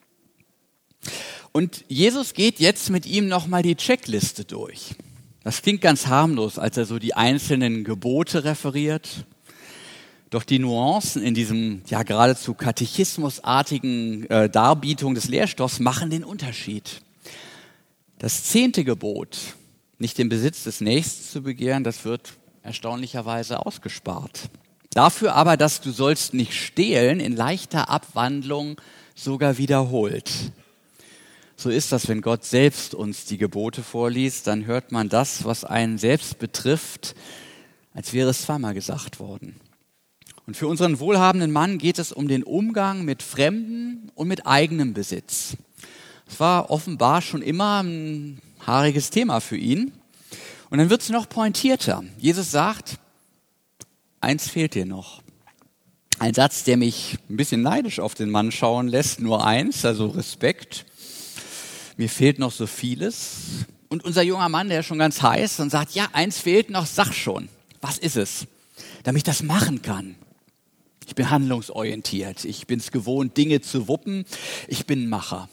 Und 1.53 1.85
Jesus 1.89 2.33
geht 2.33 2.61
jetzt 2.61 2.89
mit 2.89 3.05
ihm 3.05 3.29
nochmal 3.29 3.63
die 3.63 3.77
Checkliste 3.77 4.45
durch. 4.45 4.95
Das 5.45 5.61
klingt 5.61 5.83
ganz 5.83 6.07
harmlos, 6.07 6.59
als 6.59 6.77
er 6.77 6.87
so 6.87 6.99
die 6.99 7.15
einzelnen 7.15 7.85
Gebote 7.85 8.45
referiert. 8.45 9.27
Doch 10.31 10.45
die 10.45 10.59
Nuancen 10.59 11.23
in 11.23 11.35
diesem 11.35 11.83
ja 11.89 12.05
geradezu 12.05 12.55
katechismusartigen 12.55 14.31
äh, 14.31 14.49
Darbietung 14.49 15.15
des 15.15 15.29
Lehrstoffs 15.29 15.79
machen 15.79 16.09
den 16.09 16.25
Unterschied. 16.25 17.03
Das 18.19 18.45
zehnte 18.45 18.83
Gebot, 18.83 19.37
nicht 19.99 20.17
den 20.17 20.31
Besitz 20.31 20.65
des 20.65 20.81
Nächsten 20.81 21.25
zu 21.25 21.43
begehren, 21.43 21.85
das 21.85 22.07
wird 22.07 22.33
erstaunlicherweise 22.63 23.67
ausgespart. 23.67 24.49
Dafür 24.95 25.35
aber, 25.35 25.57
dass 25.57 25.81
du 25.81 25.91
sollst 25.91 26.33
nicht 26.33 26.55
stehlen, 26.55 27.21
in 27.21 27.37
leichter 27.37 27.91
Abwandlung 27.91 28.81
sogar 29.15 29.59
wiederholt. 29.59 30.31
So 31.63 31.71
ist 31.71 31.93
das, 31.93 32.09
wenn 32.09 32.23
Gott 32.23 32.45
selbst 32.45 32.93
uns 32.93 33.25
die 33.25 33.39
Gebote 33.39 33.85
vorliest, 33.85 34.49
dann 34.49 34.67
hört 34.67 34.91
man 34.91 35.09
das, 35.09 35.45
was 35.45 35.63
einen 35.63 35.97
selbst 35.97 36.41
betrifft, 36.41 37.15
als 37.95 38.13
wäre 38.13 38.31
es 38.31 38.43
zweimal 38.43 38.75
gesagt 38.75 39.21
worden. 39.21 39.55
Und 40.45 40.57
für 40.57 40.67
unseren 40.67 40.99
wohlhabenden 40.99 41.53
Mann 41.53 41.79
geht 41.79 42.01
es 42.01 42.11
um 42.11 42.27
den 42.27 42.43
Umgang 42.43 43.05
mit 43.05 43.23
Fremden 43.23 44.11
und 44.17 44.27
mit 44.27 44.45
eigenem 44.45 44.93
Besitz. 44.93 45.57
Es 46.27 46.41
war 46.41 46.69
offenbar 46.69 47.23
schon 47.23 47.43
immer 47.43 47.85
ein 47.85 48.43
haariges 48.67 49.11
Thema 49.11 49.39
für 49.39 49.57
ihn. 49.57 49.93
Und 50.69 50.79
dann 50.79 50.91
wird 50.91 51.03
es 51.03 51.11
noch 51.11 51.29
pointierter. 51.29 52.03
Jesus 52.19 52.51
sagt, 52.51 52.99
eins 54.21 54.49
fehlt 54.49 54.75
dir 54.75 54.85
noch. 54.85 55.23
Ein 56.19 56.35
Satz, 56.35 56.65
der 56.65 56.77
mich 56.77 57.19
ein 57.31 57.37
bisschen 57.37 57.63
neidisch 57.63 58.01
auf 58.01 58.17
den 58.17 58.31
Mann 58.31 58.51
schauen 58.51 58.89
lässt, 58.89 59.21
nur 59.21 59.47
eins, 59.47 59.85
also 59.85 60.09
Respekt. 60.09 60.87
Mir 62.03 62.09
fehlt 62.09 62.41
noch 62.41 62.51
so 62.51 62.67
vieles. 62.67 63.65
Und 63.89 64.05
unser 64.05 64.23
junger 64.23 64.49
Mann, 64.49 64.69
der 64.69 64.81
ist 64.81 64.87
schon 64.87 64.99
ganz 64.99 65.23
heiß 65.23 65.61
und 65.61 65.71
sagt, 65.71 65.95
ja, 65.95 66.09
eins 66.13 66.37
fehlt 66.37 66.69
noch, 66.69 66.85
sag 66.85 67.13
schon. 67.13 67.49
Was 67.81 67.97
ist 67.97 68.17
es? 68.17 68.49
Damit 69.05 69.19
ich 69.19 69.23
das 69.23 69.45
machen 69.45 69.83
kann. 69.83 70.17
Ich 71.07 71.15
bin 71.15 71.31
handlungsorientiert. 71.31 72.45
Ich 72.45 72.67
bin 72.67 72.81
es 72.81 72.91
gewohnt, 72.91 73.37
Dinge 73.37 73.61
zu 73.61 73.87
wuppen. 73.87 74.25
Ich 74.67 74.85
bin 74.85 75.05
ein 75.05 75.09
Macher. 75.09 75.49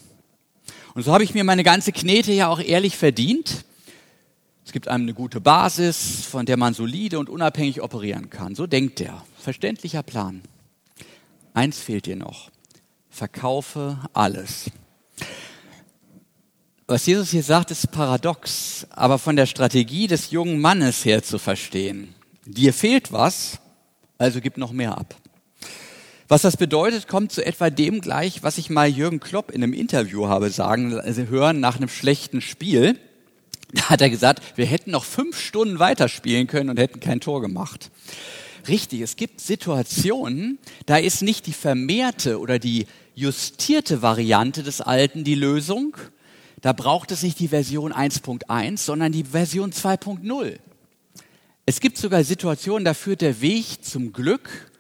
Und 0.95 1.03
so 1.03 1.13
habe 1.13 1.23
ich 1.23 1.35
mir 1.35 1.43
meine 1.43 1.63
ganze 1.63 1.91
Knete 1.91 2.31
ja 2.31 2.47
auch 2.47 2.59
ehrlich 2.59 2.97
verdient. 2.97 3.63
Es 4.65 4.71
gibt 4.71 4.87
einem 4.87 5.03
eine 5.03 5.13
gute 5.13 5.41
Basis, 5.41 6.25
von 6.25 6.47
der 6.47 6.57
man 6.57 6.73
solide 6.73 7.19
und 7.19 7.29
unabhängig 7.29 7.79
operieren 7.83 8.31
kann. 8.31 8.55
So 8.55 8.65
denkt 8.65 9.01
er. 9.01 9.23
Verständlicher 9.37 10.01
Plan. 10.01 10.41
Eins 11.53 11.77
fehlt 11.77 12.07
dir 12.07 12.15
noch. 12.15 12.49
Verkaufe 13.11 13.99
alles. 14.13 14.71
Was 16.91 17.05
Jesus 17.05 17.29
hier 17.29 17.43
sagt, 17.43 17.69
ist 17.69 17.91
paradox, 17.91 18.88
aber 18.89 19.19
von 19.19 19.36
der 19.36 19.46
Strategie 19.46 20.08
des 20.08 20.31
jungen 20.31 20.60
Mannes 20.60 21.05
her 21.05 21.22
zu 21.22 21.38
verstehen. 21.38 22.15
Dir 22.48 22.74
fehlt 22.74 23.12
was, 23.12 23.60
also 24.17 24.41
gib 24.41 24.58
noch 24.58 24.72
mehr 24.72 24.98
ab. 24.98 25.13
Was 26.29 26.41
das 26.41 26.58
bedeutet, 26.58 27.08
kommt 27.08 27.31
zu 27.31 27.46
etwa 27.46 27.69
dem 27.69 28.01
gleich, 28.01 28.41
was 28.41 28.58
ich 28.58 28.72
mal 28.72 28.89
Jürgen 28.89 29.19
Klopp 29.19 29.51
in 29.51 29.62
einem 29.62 29.74
Interview 29.74 30.29
habe 30.29 30.50
sagen 30.50 31.00
also 31.00 31.22
hören 31.27 31.60
nach 31.60 31.77
einem 31.77 31.89
schlechten 31.89 32.41
Spiel. 32.41 32.98
Da 33.72 33.84
hat 33.89 34.01
er 34.01 34.10
gesagt, 34.10 34.58
wir 34.58 34.65
hätten 34.65 34.89
noch 34.89 35.05
fünf 35.05 35.39
Stunden 35.39 35.77
weiterspielen 35.77 36.48
können 36.48 36.72
und 36.72 36.79
hätten 36.79 37.00
kein 37.00 37.19
Tor 37.19 37.39
gemacht. 37.41 37.91
Richtig, 38.67 39.01
es 39.01 39.15
gibt 39.15 39.41
Situationen, 39.41 40.58
da 40.88 40.98
ist 40.98 41.22
nicht 41.22 41.46
die 41.46 41.53
vermehrte 41.53 42.39
oder 42.39 42.58
die 42.58 42.88
justierte 43.13 44.01
Variante 44.01 44.63
des 44.63 44.81
Alten 44.81 45.24
die 45.24 45.36
Lösung. 45.36 45.96
Da 46.61 46.73
braucht 46.73 47.11
es 47.11 47.23
nicht 47.23 47.39
die 47.39 47.47
Version 47.47 47.93
1.1, 47.93 48.77
sondern 48.77 49.11
die 49.11 49.23
Version 49.23 49.71
2.0. 49.71 50.59
Es 51.65 51.79
gibt 51.79 51.97
sogar 51.97 52.23
Situationen, 52.23 52.83
da 52.83 52.93
führt 52.93 53.21
der 53.21 53.41
Weg 53.41 53.83
zum 53.83 54.11
Glück 54.11 54.71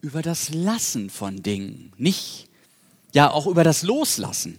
über 0.00 0.22
das 0.22 0.54
Lassen 0.54 1.10
von 1.10 1.42
Dingen, 1.42 1.92
nicht, 1.96 2.48
ja 3.12 3.30
auch 3.30 3.46
über 3.46 3.64
das 3.64 3.82
Loslassen. 3.82 4.58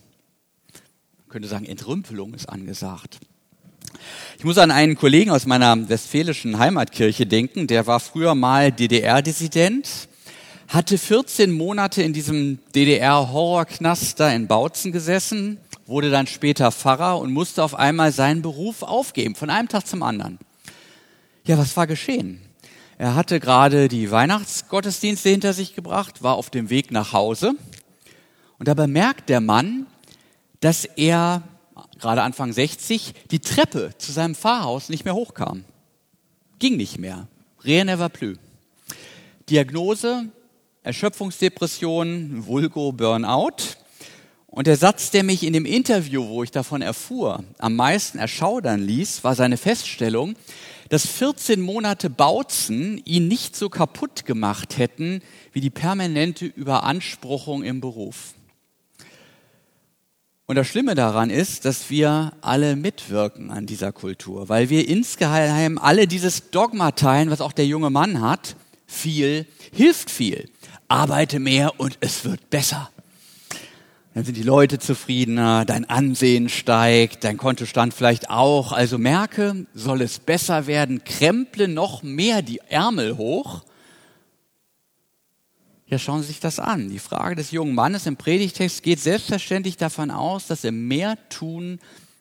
Man 1.20 1.30
könnte 1.30 1.48
sagen, 1.48 1.66
Entrümpelung 1.66 2.34
ist 2.34 2.48
angesagt. 2.48 3.20
Ich 4.38 4.44
muss 4.44 4.58
an 4.58 4.72
einen 4.72 4.96
Kollegen 4.96 5.32
aus 5.32 5.46
meiner 5.46 5.90
westfälischen 5.90 6.60
Heimatkirche 6.60 7.26
denken, 7.26 7.68
der 7.68 7.88
war 7.88 8.00
früher 8.00 8.36
mal 8.36 8.72
DDR-Dissident, 8.72 9.88
hatte 10.68 10.98
14 10.98 11.52
Monate 11.52 12.04
in 12.04 12.14
diesem 12.14 12.60
DDR-Horrorknaster 12.76 14.34
in 14.34 14.48
Bautzen 14.48 14.92
gesessen, 14.92 15.60
wurde 15.86 16.10
dann 16.10 16.28
später 16.28 16.72
Pfarrer 16.72 17.20
und 17.20 17.32
musste 17.32 17.64
auf 17.64 17.76
einmal 17.76 18.12
seinen 18.12 18.42
Beruf 18.42 18.84
aufgeben, 18.84 19.36
von 19.36 19.50
einem 19.50 19.68
Tag 19.68 19.88
zum 19.88 20.04
anderen. 20.04 20.40
Ja, 21.46 21.58
was 21.58 21.76
war 21.76 21.88
geschehen? 21.88 22.42
Er 22.98 23.16
hatte 23.16 23.40
gerade 23.40 23.88
die 23.88 24.12
Weihnachtsgottesdienste 24.12 25.30
hinter 25.30 25.54
sich 25.54 25.76
gebracht, 25.76 26.24
war 26.24 26.36
auf 26.36 26.50
dem 26.50 26.70
Weg 26.70 26.92
nach 26.92 27.12
Hause 27.12 27.56
und 28.60 28.68
da 28.68 28.74
bemerkt 28.74 29.30
der 29.30 29.42
Mann, 29.42 29.88
dass 30.62 30.86
er 30.86 31.44
gerade 32.00 32.22
Anfang 32.22 32.54
60, 32.54 33.14
die 33.32 33.40
Treppe 33.40 33.92
zu 33.98 34.12
seinem 34.12 34.36
Pfarrhaus 34.36 34.90
nicht 34.90 35.06
mehr 35.06 35.16
hochkam. 35.16 35.66
Ging 36.60 36.78
nicht 36.78 36.98
mehr. 36.98 37.28
Rien 37.64 37.88
never 37.88 38.10
plus. 38.10 38.38
Diagnose, 39.50 40.30
Erschöpfungsdepression, 40.84 42.46
Vulgo, 42.46 42.92
Burnout. 42.92 43.78
Und 44.54 44.68
der 44.68 44.78
Satz, 44.78 45.10
der 45.10 45.24
mich 45.24 45.42
in 45.42 45.54
dem 45.54 45.66
Interview, 45.66 46.28
wo 46.28 46.44
ich 46.44 46.52
davon 46.52 46.84
erfuhr, 46.84 47.44
am 47.58 47.76
meisten 47.76 48.20
erschaudern 48.20 48.82
ließ, 48.82 49.24
war 49.24 49.34
seine 49.34 49.58
Feststellung, 49.58 50.36
dass 50.90 51.08
14 51.08 51.60
Monate 51.60 52.12
Bautzen 52.12 53.02
ihn 53.04 53.28
nicht 53.28 53.56
so 53.56 53.68
kaputt 53.70 54.26
gemacht 54.26 54.78
hätten 54.78 55.24
wie 55.54 55.60
die 55.60 55.72
permanente 55.72 56.46
Überanspruchung 56.46 57.64
im 57.64 57.82
Beruf. 57.82 58.36
Und 60.46 60.56
das 60.56 60.68
Schlimme 60.68 60.94
daran 60.94 61.32
ist, 61.32 61.66
dass 61.66 61.90
wir 61.90 62.34
alle 62.42 62.76
mitwirken 62.76 63.50
an 63.50 63.66
dieser 63.66 63.92
Kultur, 63.92 64.50
weil 64.50 64.70
wir 64.70 64.88
insgeheim 64.88 65.80
alle 65.80 66.06
dieses 66.06 66.52
Dogma 66.52 66.92
teilen, 66.92 67.32
was 67.32 67.42
auch 67.42 67.54
der 67.54 67.66
junge 67.66 67.90
Mann 67.90 68.22
hat. 68.22 68.56
Viel 68.86 69.48
hilft 69.72 70.12
viel. 70.12 70.48
Arbeite 70.90 71.40
mehr 71.40 71.80
und 71.80 71.98
es 72.02 72.24
wird 72.24 72.52
besser. 72.52 72.93
Dann 74.14 74.26
sind 74.26 74.38
die 74.38 74.44
Leute 74.44 74.78
zufriedener, 74.80 75.66
dein 75.66 75.90
Ansehen 75.90 76.50
steigt, 76.50 77.24
dein 77.24 77.38
Kontostand 77.38 77.94
vielleicht 77.94 78.30
auch. 78.30 78.72
Also 78.72 78.98
merke, 78.98 79.66
soll 79.74 80.02
es 80.02 80.20
besser 80.20 80.68
werden, 80.68 81.04
kremple 81.04 81.68
noch 81.68 82.04
mehr 82.04 82.42
die 82.42 82.60
Ärmel 82.70 83.18
hoch 83.18 83.64
ja, 85.94 86.00
schauen 86.00 86.22
Sie 86.22 86.30
sich 86.30 86.40
das 86.40 86.58
an. 86.58 86.90
Die 86.90 86.98
Frage 86.98 87.36
des 87.36 87.52
jungen 87.52 87.76
Mannes 87.76 88.08
im 88.08 88.18
Predigtext 88.18 88.82
geht 88.82 89.00
selbstverständlich 89.00 89.78
davon 89.78 90.10
aus, 90.10 90.48
dass 90.48 90.64
im 90.64 90.88
Mehrtun 90.88 91.78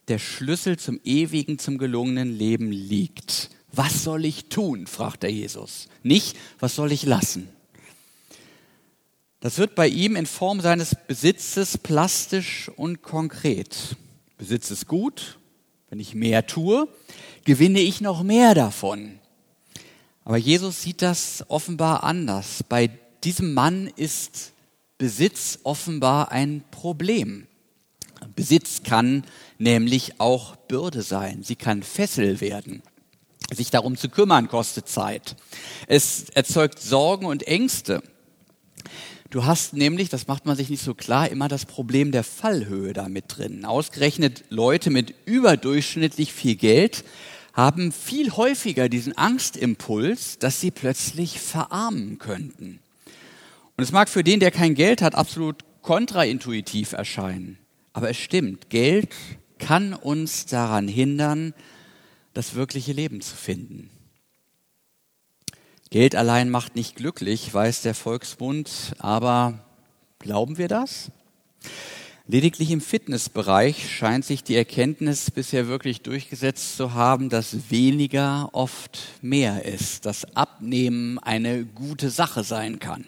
der 0.08 0.18
Schlüssel 0.18 0.78
zum 0.78 1.00
ewigen, 1.04 1.58
zum 1.58 1.78
gelungenen 1.78 2.36
Leben 2.36 2.70
liegt. 2.70 3.48
Was 3.72 4.04
soll 4.04 4.26
ich 4.26 4.50
tun? 4.50 4.86
fragt 4.86 5.22
der 5.22 5.32
Jesus. 5.32 5.88
Nicht, 6.02 6.36
was 6.58 6.74
soll 6.74 6.92
ich 6.92 7.06
lassen? 7.06 7.48
Das 9.42 9.58
wird 9.58 9.74
bei 9.74 9.88
ihm 9.88 10.14
in 10.14 10.26
Form 10.26 10.60
seines 10.60 10.94
Besitzes 11.08 11.76
plastisch 11.76 12.70
und 12.76 13.02
konkret. 13.02 13.96
Besitz 14.38 14.70
ist 14.70 14.86
gut, 14.86 15.36
wenn 15.90 15.98
ich 15.98 16.14
mehr 16.14 16.46
tue, 16.46 16.86
gewinne 17.44 17.80
ich 17.80 18.00
noch 18.00 18.22
mehr 18.22 18.54
davon. 18.54 19.18
Aber 20.24 20.36
Jesus 20.36 20.82
sieht 20.82 21.02
das 21.02 21.44
offenbar 21.48 22.04
anders. 22.04 22.62
Bei 22.68 22.88
diesem 23.24 23.52
Mann 23.52 23.88
ist 23.96 24.52
Besitz 24.96 25.58
offenbar 25.64 26.30
ein 26.30 26.62
Problem. 26.70 27.48
Besitz 28.36 28.84
kann 28.84 29.24
nämlich 29.58 30.20
auch 30.20 30.54
Bürde 30.54 31.02
sein. 31.02 31.42
Sie 31.42 31.56
kann 31.56 31.82
Fessel 31.82 32.40
werden. 32.40 32.84
Sich 33.52 33.72
darum 33.72 33.96
zu 33.96 34.08
kümmern 34.08 34.46
kostet 34.46 34.88
Zeit. 34.88 35.34
Es 35.88 36.30
erzeugt 36.30 36.80
Sorgen 36.80 37.26
und 37.26 37.44
Ängste. 37.48 38.04
Du 39.32 39.46
hast 39.46 39.72
nämlich, 39.72 40.10
das 40.10 40.26
macht 40.26 40.44
man 40.44 40.56
sich 40.56 40.68
nicht 40.68 40.82
so 40.82 40.92
klar, 40.92 41.30
immer 41.30 41.48
das 41.48 41.64
Problem 41.64 42.12
der 42.12 42.22
Fallhöhe 42.22 42.92
da 42.92 43.08
mit 43.08 43.24
drin. 43.28 43.64
Ausgerechnet 43.64 44.44
Leute 44.50 44.90
mit 44.90 45.14
überdurchschnittlich 45.24 46.34
viel 46.34 46.54
Geld 46.54 47.02
haben 47.54 47.92
viel 47.92 48.32
häufiger 48.32 48.90
diesen 48.90 49.16
Angstimpuls, 49.16 50.38
dass 50.38 50.60
sie 50.60 50.70
plötzlich 50.70 51.40
verarmen 51.40 52.18
könnten. 52.18 52.80
Und 53.78 53.84
es 53.84 53.90
mag 53.90 54.10
für 54.10 54.22
den, 54.22 54.38
der 54.38 54.50
kein 54.50 54.74
Geld 54.74 55.00
hat, 55.00 55.14
absolut 55.14 55.64
kontraintuitiv 55.80 56.92
erscheinen. 56.92 57.56
Aber 57.94 58.10
es 58.10 58.18
stimmt, 58.18 58.68
Geld 58.68 59.08
kann 59.58 59.94
uns 59.94 60.44
daran 60.44 60.88
hindern, 60.88 61.54
das 62.34 62.54
wirkliche 62.54 62.92
Leben 62.92 63.22
zu 63.22 63.34
finden. 63.34 63.88
Geld 65.92 66.14
allein 66.14 66.48
macht 66.48 66.74
nicht 66.74 66.96
glücklich, 66.96 67.52
weiß 67.52 67.82
der 67.82 67.94
Volksmund, 67.94 68.94
aber 68.98 69.58
glauben 70.20 70.56
wir 70.56 70.66
das? 70.66 71.10
Lediglich 72.26 72.70
im 72.70 72.80
Fitnessbereich 72.80 73.94
scheint 73.94 74.24
sich 74.24 74.42
die 74.42 74.56
Erkenntnis 74.56 75.30
bisher 75.30 75.68
wirklich 75.68 76.00
durchgesetzt 76.00 76.78
zu 76.78 76.94
haben, 76.94 77.28
dass 77.28 77.70
weniger 77.70 78.48
oft 78.52 79.00
mehr 79.20 79.66
ist, 79.66 80.06
dass 80.06 80.34
Abnehmen 80.34 81.18
eine 81.18 81.66
gute 81.66 82.08
Sache 82.08 82.42
sein 82.42 82.78
kann. 82.78 83.04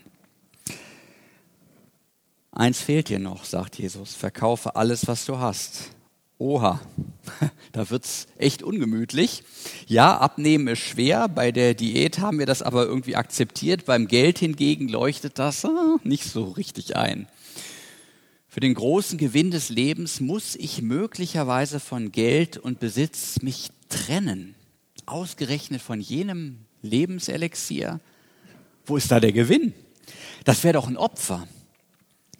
Eins 2.52 2.82
fehlt 2.82 3.08
dir 3.08 3.18
noch, 3.18 3.46
sagt 3.46 3.78
Jesus, 3.78 4.14
verkaufe 4.14 4.76
alles, 4.76 5.08
was 5.08 5.24
du 5.24 5.38
hast. 5.38 5.88
Oha, 6.38 6.80
da 7.72 7.90
wird's 7.90 8.26
echt 8.38 8.62
ungemütlich. 8.62 9.44
Ja, 9.86 10.18
abnehmen 10.18 10.66
ist 10.68 10.80
schwer. 10.80 11.28
Bei 11.28 11.52
der 11.52 11.74
Diät 11.74 12.18
haben 12.18 12.38
wir 12.38 12.46
das 12.46 12.60
aber 12.60 12.86
irgendwie 12.86 13.14
akzeptiert. 13.14 13.84
Beim 13.84 14.08
Geld 14.08 14.38
hingegen 14.38 14.88
leuchtet 14.88 15.38
das 15.38 15.64
ah, 15.64 15.96
nicht 16.02 16.24
so 16.24 16.44
richtig 16.44 16.96
ein. 16.96 17.28
Für 18.48 18.60
den 18.60 18.74
großen 18.74 19.18
Gewinn 19.18 19.50
des 19.50 19.68
Lebens 19.68 20.20
muss 20.20 20.54
ich 20.56 20.82
möglicherweise 20.82 21.80
von 21.80 22.12
Geld 22.12 22.56
und 22.56 22.80
Besitz 22.80 23.42
mich 23.42 23.70
trennen. 23.88 24.54
Ausgerechnet 25.06 25.82
von 25.82 26.00
jenem 26.00 26.58
Lebenselixier. 26.82 28.00
Wo 28.86 28.96
ist 28.96 29.10
da 29.10 29.20
der 29.20 29.32
Gewinn? 29.32 29.72
Das 30.44 30.62
wäre 30.62 30.74
doch 30.74 30.86
ein 30.86 30.96
Opfer. 30.96 31.46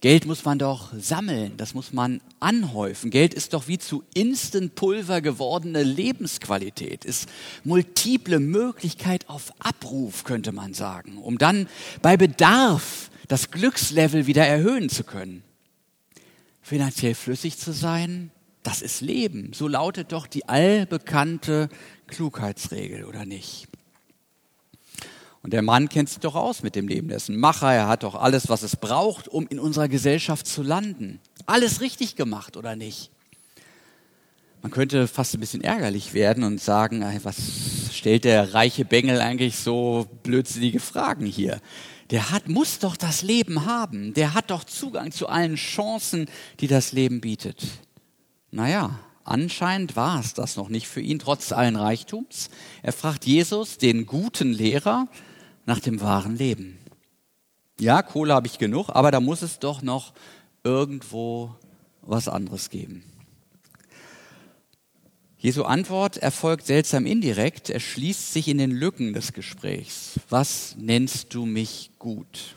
Geld 0.05 0.27
muss 0.27 0.45
man 0.45 0.59
doch 0.59 0.93
sammeln, 0.99 1.57
das 1.57 1.73
muss 1.73 1.95
man 1.95 2.21
anhäufen. 2.39 3.11
Geld 3.11 3.33
ist 3.33 3.55
doch 3.55 3.69
wie 3.69 3.79
zu 3.79 4.05
Instant-Pulver 4.13 5.23
gewordene 5.23 5.83
Lebensqualität, 5.83 7.07
ist 7.07 7.27
multiple 7.65 8.39
Möglichkeit 8.39 9.31
auf 9.31 9.51
Abruf, 9.61 10.25
könnte 10.25 10.53
man 10.53 10.75
sagen, 10.75 11.17
um 11.17 11.39
dann 11.39 11.69
bei 12.03 12.19
Bedarf 12.19 13.11
das 13.29 13.51
Glückslevel 13.51 14.27
wieder 14.27 14.47
erhöhen 14.47 14.91
zu 14.91 15.05
können 15.05 15.43
finanziell 16.61 17.15
flüssig 17.15 17.57
zu 17.57 17.73
sein, 17.73 18.31
das 18.63 18.83
ist 18.83 19.01
Leben. 19.01 19.55
So 19.55 19.69
lautet 19.69 20.13
doch 20.13 20.27
die 20.27 20.49
allbekannte 20.49 21.71
Klugheitsregel, 22.09 23.05
oder 23.05 23.25
nicht? 23.25 23.69
Und 25.45 25.53
der 25.53 25.63
Mann 25.63 25.89
kennt 25.89 26.09
sich 26.09 26.19
doch 26.19 26.35
aus 26.35 26.65
mit 26.65 26.75
dem 26.75 26.89
Leben. 26.89 27.11
Er 27.11 27.17
ist 27.17 27.29
ein 27.29 27.39
Macher, 27.39 27.73
er 27.73 27.87
hat 27.87 28.03
doch 28.03 28.17
alles, 28.17 28.49
was 28.49 28.65
es 28.65 28.75
braucht, 28.75 29.29
um 29.29 29.47
in 29.47 29.61
unserer 29.61 29.89
Gesellschaft 29.89 30.49
zu 30.49 30.65
landen. 30.65 31.21
Alles 31.47 31.81
richtig 31.81 32.17
gemacht, 32.17 32.57
oder 32.57 32.75
nicht? 32.75 33.13
Man 34.63 34.73
könnte 34.73 35.07
fast 35.07 35.35
ein 35.35 35.41
bisschen 35.41 35.63
ärgerlich 35.63 36.15
werden 36.15 36.43
und 36.43 36.61
sagen, 36.61 37.05
was 37.23 37.37
stellt 37.93 38.25
der 38.25 38.55
reiche 38.55 38.85
Bengel 38.85 39.21
eigentlich 39.21 39.59
so 39.59 40.09
blödsinnige 40.25 40.81
Fragen 40.81 41.27
hier? 41.27 41.61
der 42.11 42.31
hat, 42.31 42.49
muss 42.49 42.79
doch 42.79 42.97
das 42.97 43.23
Leben 43.23 43.67
haben. 43.67 44.15
Der 44.15 44.35
hat 44.35 44.51
doch 44.51 44.65
Zugang 44.65 45.11
zu 45.11 45.29
allen 45.29 45.57
Chancen, 45.57 46.27
die 46.61 46.67
das 46.67 46.93
Leben 46.93 47.21
bietet. 47.21 47.65
Naja, 48.51 48.99
anscheinend 49.25 49.97
war 49.97 50.21
es 50.21 50.35
das 50.35 50.57
noch 50.57 50.69
nicht 50.69 50.87
für 50.87 51.01
ihn, 51.01 51.19
trotz 51.19 51.53
allen 51.53 51.77
Reichtums. 51.77 52.51
Er 52.83 52.93
fragt 52.93 53.27
Jesus, 53.27 53.79
den 53.79 54.07
guten 54.07 54.53
Lehrer, 54.53 55.09
nach 55.67 55.81
dem 55.81 56.01
wahren 56.01 56.37
Leben. 56.37 56.79
Ja, 57.81 58.03
Kohle 58.03 58.35
habe 58.35 58.47
ich 58.47 58.59
genug, 58.59 58.91
aber 58.91 59.11
da 59.11 59.21
muss 59.21 59.43
es 59.43 59.59
doch 59.59 59.83
noch 59.83 60.13
irgendwo 60.63 61.55
was 62.03 62.29
anderes 62.29 62.71
geben. 62.71 63.05
Jesu 65.39 65.65
Antwort 65.65 66.17
erfolgt 66.17 66.67
seltsam 66.67 67.05
indirekt. 67.05 67.69
Er 67.69 67.81
schließt 67.81 68.33
sich 68.33 68.49
in 68.49 68.57
den 68.57 68.71
Lücken 68.71 69.13
des 69.13 69.35
Gesprächs. 69.35 70.19
Was 70.31 70.75
nennst 70.79 71.35
du 71.35 71.45
mich 71.45 71.91
gut? 71.99 72.57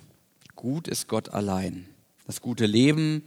Gut 0.55 0.87
ist 0.87 1.09
Gott 1.09 1.29
allein. 1.29 1.85
Das 2.25 2.41
gute 2.41 2.65
Leben 2.65 3.23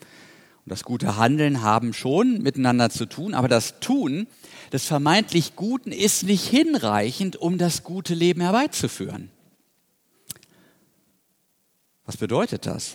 und 0.65 0.71
das 0.71 0.83
gute 0.83 1.17
Handeln 1.17 1.61
haben 1.63 1.93
schon 1.93 2.43
miteinander 2.43 2.89
zu 2.89 3.05
tun, 3.05 3.35
aber 3.35 3.49
das 3.49 3.81
Tun 3.81 4.27
des 4.73 4.87
vermeintlich 4.87 5.57
Guten 5.57 5.93
ist 5.93 6.23
nicht 6.23 6.47
hinreichend, 6.47 7.37
um 7.37 7.59
das 7.59 7.83
gute 7.83 8.15
Leben 8.15 8.41
herbeizuführen. 8.41 9.31
Was 12.11 12.17
bedeutet 12.17 12.67
das? 12.67 12.95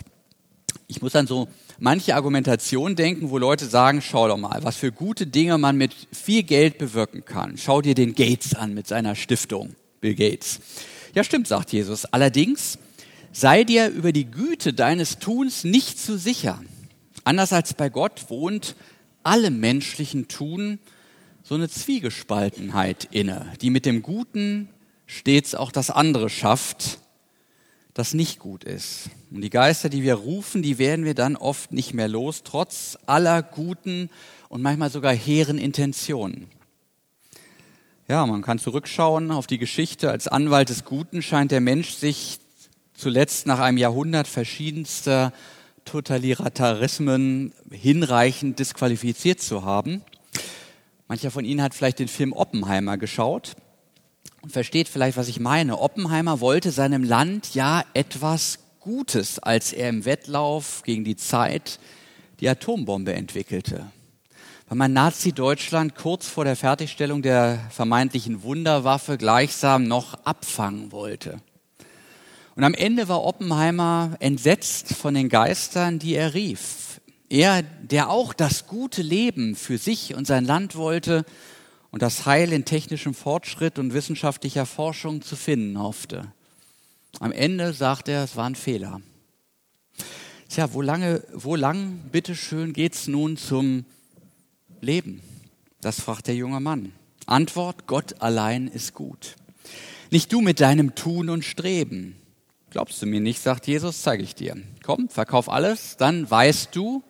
Ich 0.88 1.00
muss 1.00 1.16
an 1.16 1.26
so 1.26 1.48
manche 1.78 2.14
Argumentation 2.16 2.96
denken, 2.96 3.30
wo 3.30 3.38
Leute 3.38 3.64
sagen, 3.64 4.02
schau 4.02 4.28
doch 4.28 4.36
mal, 4.36 4.62
was 4.62 4.76
für 4.76 4.92
gute 4.92 5.26
Dinge 5.26 5.56
man 5.56 5.78
mit 5.78 5.94
viel 6.12 6.42
Geld 6.42 6.76
bewirken 6.76 7.24
kann. 7.24 7.56
Schau 7.56 7.80
dir 7.80 7.94
den 7.94 8.14
Gates 8.14 8.54
an 8.54 8.74
mit 8.74 8.86
seiner 8.86 9.14
Stiftung, 9.14 9.74
Bill 10.02 10.14
Gates. 10.14 10.60
Ja, 11.14 11.24
stimmt, 11.24 11.48
sagt 11.48 11.72
Jesus. 11.72 12.04
Allerdings 12.04 12.78
sei 13.32 13.64
dir 13.64 13.88
über 13.88 14.12
die 14.12 14.30
Güte 14.30 14.74
deines 14.74 15.18
Tuns 15.18 15.64
nicht 15.64 15.98
zu 15.98 16.18
sicher. 16.18 16.62
Anders 17.24 17.54
als 17.54 17.72
bei 17.72 17.88
Gott 17.88 18.26
wohnt 18.28 18.76
allem 19.22 19.60
menschlichen 19.60 20.28
Tun 20.28 20.78
so 21.42 21.54
eine 21.54 21.70
Zwiegespaltenheit 21.70 23.08
inne, 23.12 23.50
die 23.62 23.70
mit 23.70 23.86
dem 23.86 24.02
Guten 24.02 24.68
stets 25.06 25.54
auch 25.54 25.72
das 25.72 25.88
andere 25.88 26.28
schafft, 26.28 26.98
das 27.96 28.12
nicht 28.12 28.38
gut 28.40 28.62
ist. 28.62 29.08
Und 29.30 29.40
die 29.40 29.48
Geister, 29.48 29.88
die 29.88 30.02
wir 30.02 30.16
rufen, 30.16 30.62
die 30.62 30.76
werden 30.76 31.06
wir 31.06 31.14
dann 31.14 31.34
oft 31.34 31.72
nicht 31.72 31.94
mehr 31.94 32.08
los, 32.08 32.42
trotz 32.44 32.98
aller 33.06 33.42
guten 33.42 34.10
und 34.50 34.60
manchmal 34.60 34.90
sogar 34.90 35.14
hehren 35.14 35.56
Intentionen. 35.56 36.46
Ja, 38.06 38.26
man 38.26 38.42
kann 38.42 38.58
zurückschauen 38.58 39.30
auf 39.30 39.46
die 39.46 39.56
Geschichte. 39.56 40.10
Als 40.10 40.28
Anwalt 40.28 40.68
des 40.68 40.84
Guten 40.84 41.22
scheint 41.22 41.52
der 41.52 41.62
Mensch 41.62 41.92
sich 41.92 42.38
zuletzt 42.92 43.46
nach 43.46 43.60
einem 43.60 43.78
Jahrhundert 43.78 44.28
verschiedenster 44.28 45.32
Totalitarismen 45.86 47.54
hinreichend 47.70 48.58
disqualifiziert 48.58 49.40
zu 49.40 49.64
haben. 49.64 50.02
Mancher 51.08 51.30
von 51.30 51.46
Ihnen 51.46 51.62
hat 51.62 51.74
vielleicht 51.74 51.98
den 51.98 52.08
Film 52.08 52.34
Oppenheimer 52.34 52.98
geschaut 52.98 53.56
und 54.42 54.52
versteht 54.52 54.88
vielleicht, 54.88 55.16
was 55.16 55.28
ich 55.28 55.40
meine. 55.40 55.78
Oppenheimer 55.78 56.40
wollte 56.40 56.70
seinem 56.70 57.04
Land 57.04 57.54
ja 57.54 57.84
etwas 57.94 58.58
Gutes, 58.80 59.38
als 59.38 59.72
er 59.72 59.88
im 59.88 60.04
Wettlauf 60.04 60.82
gegen 60.84 61.04
die 61.04 61.16
Zeit 61.16 61.80
die 62.40 62.48
Atombombe 62.48 63.14
entwickelte. 63.14 63.90
Weil 64.68 64.78
man 64.78 64.92
Nazi-Deutschland 64.92 65.94
kurz 65.94 66.28
vor 66.28 66.44
der 66.44 66.56
Fertigstellung 66.56 67.22
der 67.22 67.58
vermeintlichen 67.70 68.42
Wunderwaffe 68.42 69.16
gleichsam 69.16 69.84
noch 69.84 70.14
abfangen 70.24 70.92
wollte. 70.92 71.40
Und 72.56 72.64
am 72.64 72.74
Ende 72.74 73.08
war 73.08 73.22
Oppenheimer 73.22 74.16
entsetzt 74.18 74.94
von 74.94 75.14
den 75.14 75.28
Geistern, 75.28 75.98
die 75.98 76.14
er 76.14 76.34
rief. 76.34 77.00
Er, 77.28 77.62
der 77.62 78.08
auch 78.08 78.32
das 78.32 78.66
gute 78.66 79.02
Leben 79.02 79.56
für 79.56 79.78
sich 79.78 80.14
und 80.14 80.26
sein 80.26 80.44
Land 80.44 80.74
wollte, 80.74 81.24
und 81.96 82.02
das 82.02 82.26
Heil 82.26 82.52
in 82.52 82.66
technischem 82.66 83.14
Fortschritt 83.14 83.78
und 83.78 83.94
wissenschaftlicher 83.94 84.66
Forschung 84.66 85.22
zu 85.22 85.34
finden 85.34 85.78
hoffte. 85.78 86.30
Am 87.20 87.32
Ende 87.32 87.72
sagt 87.72 88.10
er, 88.10 88.22
es 88.22 88.36
war 88.36 88.44
ein 88.44 88.54
Fehler. 88.54 89.00
Tja, 90.50 90.74
wo 90.74 90.82
lange, 90.82 91.22
wo 91.32 91.56
lang, 91.56 92.00
bitteschön, 92.12 92.74
geht's 92.74 93.06
nun 93.06 93.38
zum 93.38 93.86
Leben? 94.82 95.22
Das 95.80 95.98
fragt 95.98 96.26
der 96.26 96.34
junge 96.34 96.60
Mann. 96.60 96.92
Antwort, 97.24 97.86
Gott 97.86 98.20
allein 98.20 98.68
ist 98.68 98.92
gut. 98.92 99.36
Nicht 100.10 100.30
du 100.34 100.42
mit 100.42 100.60
deinem 100.60 100.96
Tun 100.96 101.30
und 101.30 101.46
Streben. 101.46 102.16
Glaubst 102.68 103.00
du 103.00 103.06
mir 103.06 103.22
nicht, 103.22 103.40
sagt 103.40 103.66
Jesus, 103.66 104.02
zeige 104.02 104.22
ich 104.22 104.34
dir. 104.34 104.54
Komm, 104.82 105.08
verkauf 105.08 105.48
alles, 105.48 105.96
dann 105.96 106.30
weißt 106.30 106.76
du, 106.76 107.02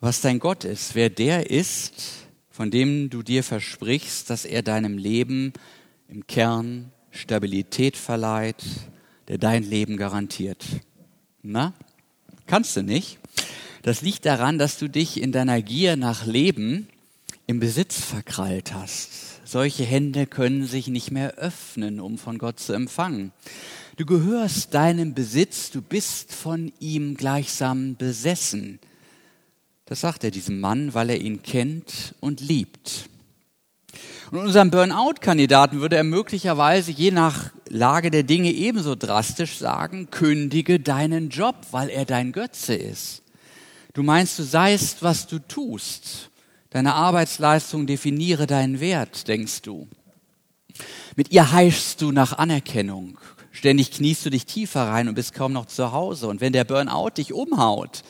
was 0.00 0.20
dein 0.20 0.40
Gott 0.40 0.64
ist, 0.64 0.96
wer 0.96 1.10
der 1.10 1.48
ist, 1.48 2.23
von 2.54 2.70
dem 2.70 3.10
du 3.10 3.24
dir 3.24 3.42
versprichst, 3.42 4.30
dass 4.30 4.44
er 4.44 4.62
deinem 4.62 4.96
Leben 4.96 5.52
im 6.08 6.24
Kern 6.28 6.92
Stabilität 7.10 7.96
verleiht, 7.96 8.62
der 9.26 9.38
dein 9.38 9.64
Leben 9.64 9.96
garantiert. 9.96 10.64
Na, 11.42 11.74
kannst 12.46 12.76
du 12.76 12.84
nicht. 12.84 13.18
Das 13.82 14.02
liegt 14.02 14.24
daran, 14.24 14.56
dass 14.56 14.78
du 14.78 14.88
dich 14.88 15.20
in 15.20 15.32
deiner 15.32 15.62
Gier 15.62 15.96
nach 15.96 16.26
Leben 16.26 16.86
im 17.48 17.58
Besitz 17.58 18.00
verkrallt 18.00 18.72
hast. 18.72 19.44
Solche 19.44 19.82
Hände 19.82 20.24
können 20.24 20.64
sich 20.64 20.86
nicht 20.86 21.10
mehr 21.10 21.34
öffnen, 21.34 21.98
um 21.98 22.18
von 22.18 22.38
Gott 22.38 22.60
zu 22.60 22.72
empfangen. 22.72 23.32
Du 23.96 24.06
gehörst 24.06 24.74
deinem 24.74 25.12
Besitz, 25.12 25.72
du 25.72 25.82
bist 25.82 26.32
von 26.32 26.72
ihm 26.78 27.16
gleichsam 27.16 27.96
besessen. 27.96 28.78
Das 29.86 30.00
sagt 30.00 30.24
er 30.24 30.30
diesem 30.30 30.60
Mann, 30.60 30.94
weil 30.94 31.10
er 31.10 31.20
ihn 31.20 31.42
kennt 31.42 32.14
und 32.20 32.40
liebt. 32.40 33.08
Und 34.30 34.38
unserem 34.38 34.70
Burnout-Kandidaten 34.70 35.80
würde 35.80 35.96
er 35.96 36.04
möglicherweise 36.04 36.90
je 36.90 37.10
nach 37.10 37.50
Lage 37.68 38.10
der 38.10 38.22
Dinge 38.22 38.50
ebenso 38.50 38.94
drastisch 38.94 39.58
sagen, 39.58 40.10
kündige 40.10 40.80
deinen 40.80 41.28
Job, 41.28 41.54
weil 41.70 41.90
er 41.90 42.04
dein 42.04 42.32
Götze 42.32 42.74
ist. 42.74 43.22
Du 43.92 44.02
meinst, 44.02 44.38
du 44.38 44.42
seist, 44.42 45.02
was 45.02 45.26
du 45.26 45.38
tust. 45.38 46.30
Deine 46.70 46.94
Arbeitsleistung 46.94 47.86
definiere 47.86 48.46
deinen 48.46 48.80
Wert, 48.80 49.28
denkst 49.28 49.62
du. 49.62 49.86
Mit 51.14 51.30
ihr 51.30 51.52
heischst 51.52 52.00
du 52.00 52.10
nach 52.10 52.38
Anerkennung. 52.38 53.18
Ständig 53.52 53.92
kniest 53.92 54.26
du 54.26 54.30
dich 54.30 54.46
tiefer 54.46 54.88
rein 54.88 55.08
und 55.08 55.14
bist 55.14 55.34
kaum 55.34 55.52
noch 55.52 55.66
zu 55.66 55.92
Hause. 55.92 56.26
Und 56.26 56.40
wenn 56.40 56.52
der 56.52 56.64
Burnout 56.64 57.10
dich 57.18 57.32
umhaut, 57.32 58.02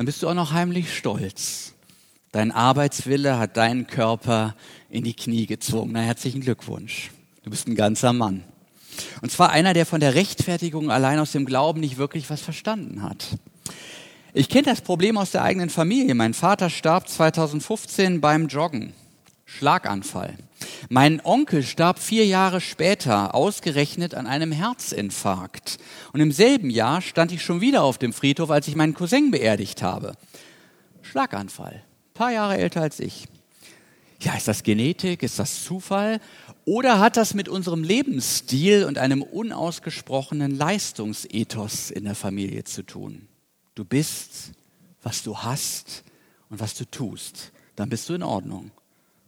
dann 0.00 0.06
bist 0.06 0.22
du 0.22 0.30
auch 0.30 0.34
noch 0.34 0.52
heimlich 0.52 0.96
stolz. 0.96 1.74
Dein 2.32 2.52
Arbeitswille 2.52 3.38
hat 3.38 3.58
deinen 3.58 3.86
Körper 3.86 4.56
in 4.88 5.04
die 5.04 5.12
Knie 5.12 5.44
gezwungen. 5.44 5.92
Na, 5.92 6.00
herzlichen 6.00 6.40
Glückwunsch. 6.40 7.10
Du 7.42 7.50
bist 7.50 7.68
ein 7.68 7.74
ganzer 7.74 8.14
Mann. 8.14 8.42
Und 9.20 9.30
zwar 9.30 9.50
einer, 9.50 9.74
der 9.74 9.84
von 9.84 10.00
der 10.00 10.14
Rechtfertigung 10.14 10.90
allein 10.90 11.18
aus 11.18 11.32
dem 11.32 11.44
Glauben 11.44 11.80
nicht 11.80 11.98
wirklich 11.98 12.30
was 12.30 12.40
verstanden 12.40 13.02
hat. 13.02 13.26
Ich 14.32 14.48
kenne 14.48 14.62
das 14.62 14.80
Problem 14.80 15.18
aus 15.18 15.32
der 15.32 15.42
eigenen 15.42 15.68
Familie. 15.68 16.14
Mein 16.14 16.32
Vater 16.32 16.70
starb 16.70 17.06
2015 17.06 18.22
beim 18.22 18.46
Joggen. 18.46 18.94
Schlaganfall. 19.44 20.38
Mein 20.88 21.20
Onkel 21.24 21.62
starb 21.62 21.98
vier 21.98 22.26
Jahre 22.26 22.60
später, 22.60 23.34
ausgerechnet 23.34 24.14
an 24.14 24.26
einem 24.26 24.52
Herzinfarkt. 24.52 25.78
Und 26.12 26.20
im 26.20 26.32
selben 26.32 26.70
Jahr 26.70 27.02
stand 27.02 27.32
ich 27.32 27.42
schon 27.42 27.60
wieder 27.60 27.82
auf 27.82 27.98
dem 27.98 28.12
Friedhof, 28.12 28.50
als 28.50 28.68
ich 28.68 28.76
meinen 28.76 28.94
Cousin 28.94 29.30
beerdigt 29.30 29.82
habe. 29.82 30.14
Schlaganfall. 31.02 31.82
Ein 31.82 32.14
paar 32.14 32.32
Jahre 32.32 32.56
älter 32.56 32.80
als 32.80 33.00
ich. 33.00 33.26
Ja, 34.20 34.34
ist 34.34 34.48
das 34.48 34.62
Genetik? 34.62 35.22
Ist 35.22 35.38
das 35.38 35.64
Zufall? 35.64 36.20
Oder 36.64 36.98
hat 36.98 37.16
das 37.16 37.34
mit 37.34 37.48
unserem 37.48 37.82
Lebensstil 37.82 38.84
und 38.84 38.98
einem 38.98 39.22
unausgesprochenen 39.22 40.56
Leistungsethos 40.56 41.90
in 41.90 42.04
der 42.04 42.14
Familie 42.14 42.64
zu 42.64 42.82
tun? 42.82 43.28
Du 43.74 43.84
bist, 43.84 44.52
was 45.02 45.22
du 45.22 45.38
hast 45.38 46.04
und 46.50 46.60
was 46.60 46.74
du 46.74 46.84
tust. 46.84 47.52
Dann 47.76 47.88
bist 47.88 48.08
du 48.08 48.14
in 48.14 48.22
Ordnung. 48.22 48.70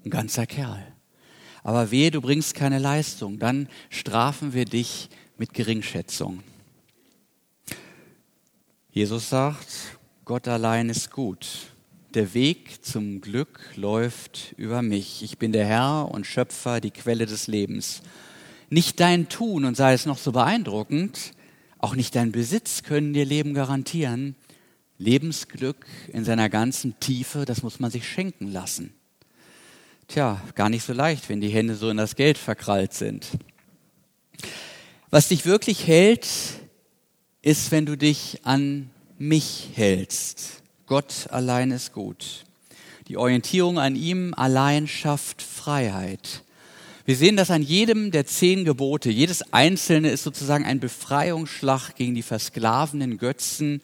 Ein 0.04 0.10
ganzer 0.10 0.46
Kerl. 0.46 0.86
Aber 1.62 1.90
wehe, 1.90 2.10
du 2.10 2.20
bringst 2.20 2.54
keine 2.54 2.78
Leistung, 2.78 3.38
dann 3.38 3.68
strafen 3.88 4.52
wir 4.52 4.64
dich 4.64 5.08
mit 5.36 5.54
Geringschätzung. 5.54 6.42
Jesus 8.90 9.30
sagt, 9.30 9.98
Gott 10.24 10.48
allein 10.48 10.88
ist 10.88 11.10
gut. 11.10 11.46
Der 12.14 12.34
Weg 12.34 12.84
zum 12.84 13.20
Glück 13.20 13.70
läuft 13.76 14.54
über 14.58 14.82
mich. 14.82 15.22
Ich 15.22 15.38
bin 15.38 15.52
der 15.52 15.64
Herr 15.64 16.10
und 16.10 16.26
Schöpfer, 16.26 16.80
die 16.80 16.90
Quelle 16.90 17.24
des 17.24 17.46
Lebens. 17.46 18.02
Nicht 18.68 19.00
dein 19.00 19.28
Tun 19.28 19.64
und 19.64 19.76
sei 19.76 19.94
es 19.94 20.04
noch 20.04 20.18
so 20.18 20.32
beeindruckend, 20.32 21.32
auch 21.78 21.94
nicht 21.94 22.14
dein 22.14 22.32
Besitz 22.32 22.82
können 22.82 23.12
dir 23.12 23.24
Leben 23.24 23.54
garantieren. 23.54 24.36
Lebensglück 24.98 25.86
in 26.12 26.24
seiner 26.24 26.48
ganzen 26.48 27.00
Tiefe, 27.00 27.44
das 27.44 27.62
muss 27.62 27.80
man 27.80 27.90
sich 27.90 28.06
schenken 28.06 28.52
lassen. 28.52 28.94
Tja, 30.08 30.40
gar 30.54 30.68
nicht 30.68 30.84
so 30.84 30.92
leicht, 30.92 31.28
wenn 31.28 31.40
die 31.40 31.48
Hände 31.48 31.74
so 31.74 31.88
in 31.88 31.96
das 31.96 32.16
Geld 32.16 32.38
verkrallt 32.38 32.92
sind. 32.92 33.26
Was 35.10 35.28
dich 35.28 35.46
wirklich 35.46 35.86
hält, 35.86 36.28
ist, 37.42 37.70
wenn 37.70 37.86
du 37.86 37.96
dich 37.96 38.40
an 38.44 38.90
mich 39.18 39.70
hältst. 39.74 40.62
Gott 40.86 41.28
allein 41.30 41.70
ist 41.70 41.92
gut. 41.92 42.44
Die 43.08 43.16
Orientierung 43.16 43.78
an 43.78 43.96
ihm 43.96 44.32
allein 44.34 44.86
schafft 44.86 45.42
Freiheit. 45.42 46.44
Wir 47.04 47.16
sehen 47.16 47.36
das 47.36 47.50
an 47.50 47.62
jedem 47.62 48.10
der 48.10 48.26
zehn 48.26 48.64
Gebote. 48.64 49.10
Jedes 49.10 49.52
einzelne 49.52 50.10
ist 50.10 50.22
sozusagen 50.22 50.64
ein 50.64 50.78
Befreiungsschlag 50.78 51.94
gegen 51.96 52.14
die 52.14 52.22
versklavenden 52.22 53.18
Götzen, 53.18 53.80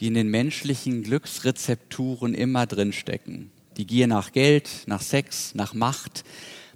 die 0.00 0.08
in 0.08 0.14
den 0.14 0.28
menschlichen 0.28 1.02
Glücksrezepturen 1.04 2.34
immer 2.34 2.66
drinstecken. 2.66 3.52
Die 3.76 3.86
Gier 3.86 4.06
nach 4.06 4.32
Geld, 4.32 4.68
nach 4.86 5.02
Sex, 5.02 5.54
nach 5.54 5.74
Macht 5.74 6.24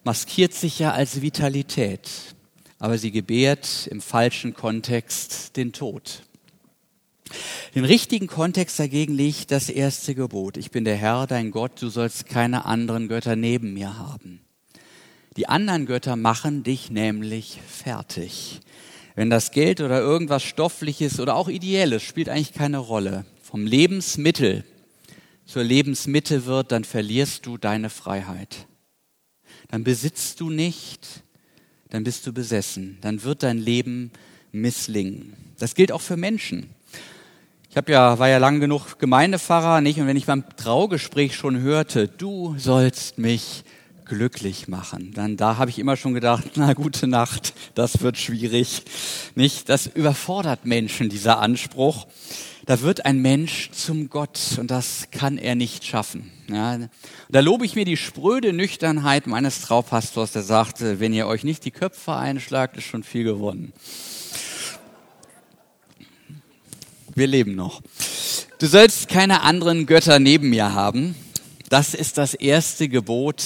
maskiert 0.05 0.53
sich 0.53 0.79
ja 0.79 0.93
als 0.93 1.23
Vitalität, 1.23 2.09
aber 2.79 2.99
sie 2.99 3.11
gebärt 3.11 3.89
im 3.91 4.01
falschen 4.01 4.55
Kontext 4.55 5.57
den 5.57 5.73
Tod. 5.73 6.23
Den 7.75 7.85
richtigen 7.85 8.27
Kontext 8.27 8.79
dagegen 8.79 9.15
liegt 9.15 9.51
das 9.51 9.69
erste 9.69 10.15
Gebot. 10.15 10.57
Ich 10.57 10.71
bin 10.71 10.85
der 10.85 10.97
Herr, 10.97 11.27
dein 11.27 11.51
Gott, 11.51 11.81
du 11.81 11.89
sollst 11.89 12.27
keine 12.27 12.67
anderen 12.67 13.09
Götter 13.09 13.35
neben 13.35 13.73
mir 13.73 13.99
haben. 13.99 14.41
Die 15.37 15.49
anderen 15.49 15.87
Götter 15.87 16.15
machen 16.15 16.63
dich 16.63 16.91
nämlich 16.91 17.59
fertig. 17.67 18.61
Wenn 19.17 19.31
das 19.31 19.51
Geld 19.51 19.81
oder 19.81 20.01
irgendwas 20.01 20.43
Stoffliches 20.43 21.19
oder 21.19 21.35
auch 21.35 21.49
Ideelles 21.49 22.03
spielt 22.03 22.29
eigentlich 22.29 22.53
keine 22.53 22.79
Rolle. 22.79 23.25
Vom 23.43 23.67
Lebensmittel 23.67 24.65
zur 25.55 25.63
Lebensmitte 25.63 26.47
wird, 26.47 26.73
dann 26.73 26.83
verlierst 26.83 27.47
du 27.47 27.57
deine 27.57 27.89
Freiheit. 27.89 28.67
Dann 29.69 29.85
besitzt 29.85 30.41
du 30.41 30.51
nicht, 30.51 31.07
dann 31.91 32.03
bist 32.03 32.27
du 32.27 32.33
besessen. 32.33 32.99
Dann 33.03 33.23
wird 33.23 33.45
dein 33.45 33.59
Leben 33.59 34.11
misslingen. 34.51 35.33
Das 35.61 35.77
gilt 35.77 35.93
auch 35.93 36.01
für 36.01 36.17
Menschen. 36.17 36.71
Ich 37.71 37.77
habe 37.77 37.93
ja, 37.93 38.19
war 38.19 38.29
ja 38.29 38.39
lang 38.39 38.59
genug 38.59 38.99
Gemeindepfarrer, 38.99 39.81
nicht? 39.81 40.01
Und 40.01 40.09
wenn 40.09 40.17
ich 40.17 40.27
beim 40.27 40.43
Traugespräch 40.57 41.37
schon 41.37 41.61
hörte, 41.61 42.09
du 42.09 42.57
sollst 42.59 43.19
mich 43.19 43.63
glücklich 44.07 44.69
machen, 44.69 45.13
dann 45.15 45.37
da 45.37 45.57
habe 45.57 45.71
ich 45.71 45.79
immer 45.79 45.97
schon 45.97 46.15
gedacht, 46.15 46.45
na 46.57 46.73
gute 46.75 47.07
Nacht, 47.07 47.55
das 47.75 48.01
wird 48.01 48.19
schwierig, 48.19 48.83
nicht? 49.35 49.69
Das 49.69 49.87
überfordert 49.87 50.67
Menschen 50.67 51.09
dieser 51.09 51.39
Anspruch 51.39 52.07
da 52.67 52.81
wird 52.81 53.05
ein 53.05 53.21
Mensch 53.21 53.71
zum 53.73 54.09
Gott 54.09 54.39
und 54.59 54.71
das 54.71 55.09
kann 55.11 55.37
er 55.37 55.55
nicht 55.55 55.85
schaffen. 55.85 56.31
Ja, 56.49 56.79
da 57.29 57.41
lobe 57.41 57.67
ich 57.67 57.75
mir 57.75 57.85
die 57.85 57.97
spröde 57.97 58.53
Nüchternheit 58.53 59.27
meines 59.27 59.61
Traupastors, 59.63 60.33
der 60.33 60.43
sagte, 60.43 60.99
wenn 61.01 61.13
ihr 61.13 61.27
euch 61.27 61.45
nicht 61.45 61.65
die 61.65 61.71
Köpfe 61.71 62.15
einschlagt, 62.15 62.77
ist 62.77 62.85
schon 62.85 63.03
viel 63.03 63.25
gewonnen. 63.25 63.73
Wir 67.15 67.27
leben 67.27 67.55
noch. 67.55 67.83
Du 68.59 68.67
sollst 68.67 69.09
keine 69.09 69.43
anderen 69.43 69.87
Götter 69.87 70.19
neben 70.19 70.49
mir 70.51 70.73
haben. 70.73 71.15
Das 71.75 71.93
ist 71.93 72.19
das 72.19 72.35
erste 72.35 72.89
Gebot 72.89 73.43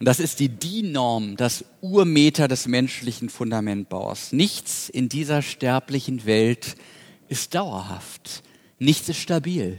und 0.00 0.04
das 0.04 0.18
ist 0.18 0.40
die 0.40 0.48
DIN-Norm, 0.48 1.36
das 1.36 1.64
Urmeter 1.80 2.48
des 2.48 2.66
menschlichen 2.66 3.28
Fundamentbaus. 3.28 4.32
Nichts 4.32 4.88
in 4.88 5.08
dieser 5.08 5.42
sterblichen 5.42 6.26
Welt 6.26 6.74
ist 7.28 7.54
dauerhaft. 7.54 8.42
Nichts 8.80 9.08
ist 9.08 9.20
stabil. 9.20 9.78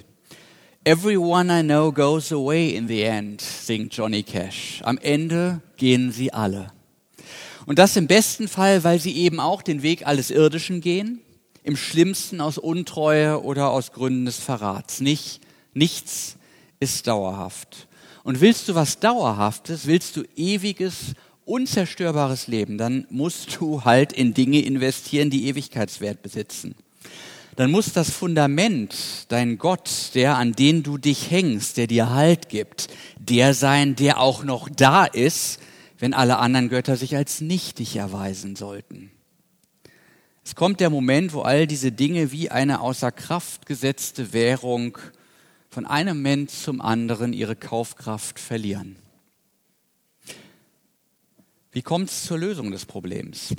Everyone 0.85 1.59
I 1.59 1.61
know 1.61 1.91
goes 1.91 2.31
away 2.31 2.69
in 2.69 2.87
the 2.87 3.01
end, 3.01 3.41
singt 3.41 3.93
Johnny 3.93 4.23
Cash. 4.23 4.79
Am 4.83 4.97
Ende 4.97 5.61
gehen 5.75 6.13
sie 6.13 6.31
alle. 6.31 6.71
Und 7.65 7.79
das 7.79 7.97
im 7.97 8.07
besten 8.07 8.47
Fall, 8.47 8.85
weil 8.85 9.01
sie 9.01 9.17
eben 9.17 9.41
auch 9.41 9.61
den 9.61 9.83
Weg 9.83 10.07
alles 10.07 10.31
Irdischen 10.31 10.79
gehen, 10.79 11.19
im 11.63 11.75
schlimmsten 11.75 12.39
aus 12.39 12.57
Untreue 12.57 13.43
oder 13.43 13.71
aus 13.71 13.91
Gründen 13.91 14.23
des 14.23 14.39
Verrats. 14.39 15.01
Nicht, 15.01 15.41
nichts 15.73 16.37
ist 16.79 17.07
dauerhaft. 17.07 17.87
Und 18.23 18.41
willst 18.41 18.69
du 18.69 18.75
was 18.75 18.99
Dauerhaftes, 18.99 19.85
willst 19.87 20.15
du 20.15 20.23
ewiges, 20.35 21.13
unzerstörbares 21.45 22.47
Leben, 22.47 22.77
dann 22.77 23.05
musst 23.09 23.57
du 23.59 23.83
halt 23.83 24.13
in 24.13 24.33
Dinge 24.33 24.61
investieren, 24.61 25.29
die 25.29 25.47
Ewigkeitswert 25.47 26.21
besitzen 26.21 26.75
dann 27.55 27.71
muss 27.71 27.93
das 27.93 28.09
Fundament, 28.09 28.95
dein 29.29 29.57
Gott, 29.57 30.11
der 30.15 30.37
an 30.37 30.53
den 30.53 30.83
du 30.83 30.97
dich 30.97 31.29
hängst, 31.29 31.77
der 31.77 31.87
dir 31.87 32.09
Halt 32.09 32.49
gibt, 32.49 32.87
der 33.17 33.53
sein, 33.53 33.95
der 33.95 34.19
auch 34.19 34.43
noch 34.43 34.69
da 34.69 35.05
ist, 35.05 35.59
wenn 35.99 36.13
alle 36.13 36.37
anderen 36.37 36.69
Götter 36.69 36.97
sich 36.97 37.15
als 37.15 37.41
nichtig 37.41 37.95
erweisen 37.95 38.55
sollten. 38.55 39.11
Es 40.43 40.55
kommt 40.55 40.79
der 40.79 40.89
Moment, 40.89 41.33
wo 41.33 41.41
all 41.41 41.67
diese 41.67 41.91
Dinge 41.91 42.31
wie 42.31 42.49
eine 42.49 42.81
außer 42.81 43.11
Kraft 43.11 43.65
gesetzte 43.65 44.33
Währung 44.33 44.97
von 45.73 45.87
einem 45.87 46.17
Moment 46.17 46.51
zum 46.51 46.81
anderen 46.81 47.33
ihre 47.33 47.55
Kaufkraft 47.55 48.39
verlieren. 48.39 48.95
Wie 51.71 51.81
kommt 51.81 52.11
es 52.11 52.25
zur 52.25 52.37
Lösung 52.37 52.69
des 52.69 52.85
Problems? 52.85 53.55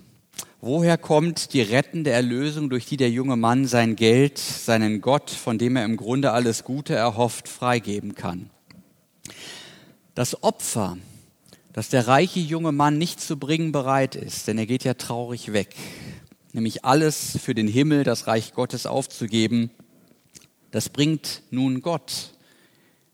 Woher 0.60 0.96
kommt 0.96 1.52
die 1.52 1.60
rettende 1.60 2.10
Erlösung, 2.10 2.70
durch 2.70 2.86
die 2.86 2.96
der 2.96 3.10
junge 3.10 3.36
Mann 3.36 3.66
sein 3.66 3.96
Geld, 3.96 4.38
seinen 4.38 5.00
Gott, 5.00 5.28
von 5.28 5.58
dem 5.58 5.74
er 5.74 5.84
im 5.84 5.96
Grunde 5.96 6.30
alles 6.30 6.62
Gute 6.62 6.94
erhofft, 6.94 7.48
freigeben 7.48 8.14
kann? 8.14 8.48
Das 10.14 10.44
Opfer, 10.44 10.96
das 11.72 11.88
der 11.88 12.06
reiche 12.06 12.38
junge 12.38 12.70
Mann 12.70 12.96
nicht 12.96 13.20
zu 13.20 13.36
bringen 13.36 13.72
bereit 13.72 14.14
ist, 14.14 14.46
denn 14.46 14.56
er 14.56 14.66
geht 14.66 14.84
ja 14.84 14.94
traurig 14.94 15.52
weg, 15.52 15.74
nämlich 16.52 16.84
alles 16.84 17.36
für 17.42 17.56
den 17.56 17.66
Himmel, 17.66 18.04
das 18.04 18.28
Reich 18.28 18.54
Gottes 18.54 18.86
aufzugeben, 18.86 19.70
das 20.74 20.88
bringt 20.88 21.42
nun 21.52 21.82
Gott 21.82 22.32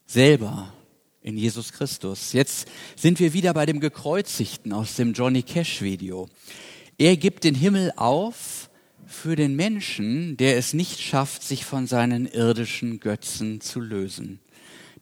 selber 0.06 0.72
in 1.20 1.36
Jesus 1.36 1.74
Christus. 1.74 2.32
Jetzt 2.32 2.66
sind 2.96 3.20
wir 3.20 3.34
wieder 3.34 3.52
bei 3.52 3.66
dem 3.66 3.80
Gekreuzigten 3.80 4.72
aus 4.72 4.96
dem 4.96 5.12
Johnny 5.12 5.42
Cash 5.42 5.82
Video. 5.82 6.30
Er 6.96 7.18
gibt 7.18 7.44
den 7.44 7.54
Himmel 7.54 7.92
auf 7.96 8.70
für 9.06 9.36
den 9.36 9.56
Menschen, 9.56 10.38
der 10.38 10.56
es 10.56 10.72
nicht 10.72 11.00
schafft, 11.00 11.42
sich 11.42 11.66
von 11.66 11.86
seinen 11.86 12.24
irdischen 12.24 12.98
Götzen 12.98 13.60
zu 13.60 13.80
lösen, 13.80 14.40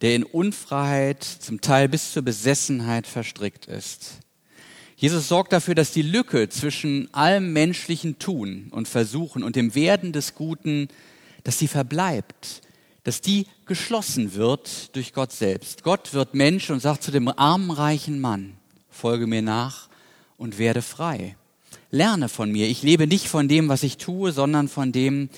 der 0.01 0.15
in 0.15 0.25
Unfreiheit, 0.25 1.23
zum 1.23 1.61
Teil 1.61 1.87
bis 1.87 2.11
zur 2.11 2.23
Besessenheit 2.23 3.07
verstrickt 3.07 3.67
ist. 3.67 4.19
Jesus 4.97 5.29
sorgt 5.29 5.53
dafür, 5.53 5.75
dass 5.75 5.93
die 5.93 6.01
Lücke 6.01 6.49
zwischen 6.49 7.07
allem 7.13 7.53
menschlichen 7.53 8.19
Tun 8.19 8.67
und 8.71 8.89
Versuchen 8.89 9.43
und 9.43 9.55
dem 9.55 9.75
Werden 9.75 10.11
des 10.11 10.35
Guten, 10.35 10.89
dass 11.43 11.59
sie 11.59 11.67
verbleibt. 11.67 12.61
dass 13.03 13.21
die 13.21 13.47
geschlossen 13.65 14.35
wird 14.35 14.95
durch 14.95 15.13
Gott 15.13 15.31
selbst. 15.31 15.83
Gott 15.83 16.13
wird 16.13 16.35
Mensch 16.35 16.69
und 16.69 16.79
sagt 16.81 17.01
zu 17.01 17.11
dem 17.11 17.27
armen, 17.27 17.71
reichen 17.71 18.19
Mann, 18.19 18.57
folge 18.89 19.25
mir 19.25 19.41
nach 19.41 19.89
und 20.37 20.59
werde 20.59 20.81
frei. 20.81 21.35
Lerne 21.91 22.29
von 22.29 22.51
mir. 22.51 22.67
Ich 22.67 22.83
lebe 22.83 23.07
nicht 23.07 23.27
von 23.27 23.47
dem, 23.47 23.67
was 23.67 23.83
ich 23.83 23.97
tue, 23.97 24.31
sondern 24.31 24.67
von 24.67 24.91
dem, 24.91 25.29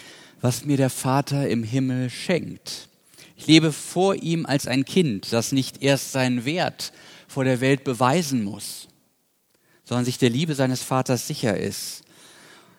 was 0.41 0.65
mir 0.65 0.75
der 0.75 0.89
Vater 0.89 1.47
im 1.47 1.63
Himmel 1.63 2.09
schenkt. 2.09 2.89
Ich 3.37 3.47
lebe 3.47 3.71
vor 3.71 4.15
ihm 4.15 4.45
als 4.45 4.67
ein 4.67 4.83
Kind, 4.83 5.31
das 5.31 5.51
nicht 5.51 5.81
erst 5.81 6.11
seinen 6.11 6.45
Wert 6.45 6.91
vor 7.27 7.43
der 7.45 7.61
Welt 7.61 7.83
beweisen 7.83 8.43
muss, 8.43 8.87
sondern 9.85 10.05
sich 10.05 10.17
der 10.17 10.29
Liebe 10.29 10.55
seines 10.55 10.83
Vaters 10.83 11.27
sicher 11.27 11.57
ist. 11.57 12.03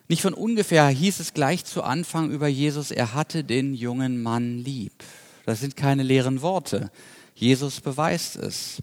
Nicht 0.07 0.21
von 0.21 0.33
ungefähr 0.33 0.87
hieß 0.87 1.19
es 1.19 1.33
gleich 1.33 1.65
zu 1.65 1.83
Anfang 1.83 2.31
über 2.31 2.47
Jesus, 2.47 2.91
er 2.91 3.13
hatte 3.13 3.43
den 3.43 3.73
jungen 3.73 4.21
Mann 4.21 4.59
lieb. 4.59 4.91
Das 5.45 5.59
sind 5.59 5.75
keine 5.75 6.03
leeren 6.03 6.41
Worte. 6.41 6.91
Jesus 7.35 7.81
beweist 7.81 8.35
es. 8.35 8.81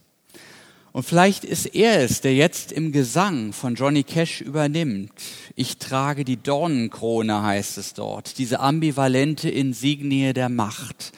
Und 0.92 1.04
vielleicht 1.04 1.44
ist 1.44 1.66
er 1.66 2.02
es, 2.02 2.20
der 2.20 2.34
jetzt 2.34 2.72
im 2.72 2.90
Gesang 2.90 3.52
von 3.52 3.76
Johnny 3.76 4.02
Cash 4.02 4.40
übernimmt. 4.40 5.12
Ich 5.54 5.78
trage 5.78 6.24
die 6.24 6.36
Dornenkrone, 6.36 7.42
heißt 7.42 7.78
es 7.78 7.94
dort, 7.94 8.38
diese 8.38 8.58
ambivalente 8.58 9.48
Insignie 9.48 10.32
der 10.32 10.48
Macht. 10.48 11.12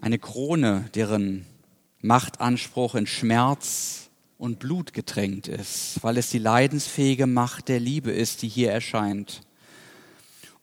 Eine 0.00 0.18
Krone, 0.18 0.90
deren 0.94 1.46
Machtanspruch 2.00 2.96
in 2.96 3.06
Schmerz 3.06 4.09
und 4.40 4.58
Blut 4.58 4.94
getränkt 4.94 5.48
ist, 5.48 5.98
weil 6.02 6.16
es 6.16 6.30
die 6.30 6.38
leidensfähige 6.38 7.26
Macht 7.26 7.68
der 7.68 7.78
Liebe 7.78 8.10
ist, 8.10 8.40
die 8.40 8.48
hier 8.48 8.72
erscheint. 8.72 9.42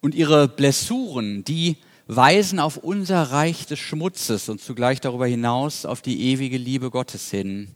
Und 0.00 0.16
ihre 0.16 0.48
Blessuren, 0.48 1.44
die 1.44 1.76
weisen 2.08 2.58
auf 2.58 2.76
unser 2.76 3.22
Reich 3.22 3.66
des 3.66 3.78
Schmutzes 3.78 4.48
und 4.48 4.60
zugleich 4.60 5.00
darüber 5.00 5.28
hinaus 5.28 5.86
auf 5.86 6.02
die 6.02 6.22
ewige 6.22 6.56
Liebe 6.56 6.90
Gottes 6.90 7.30
hin, 7.30 7.68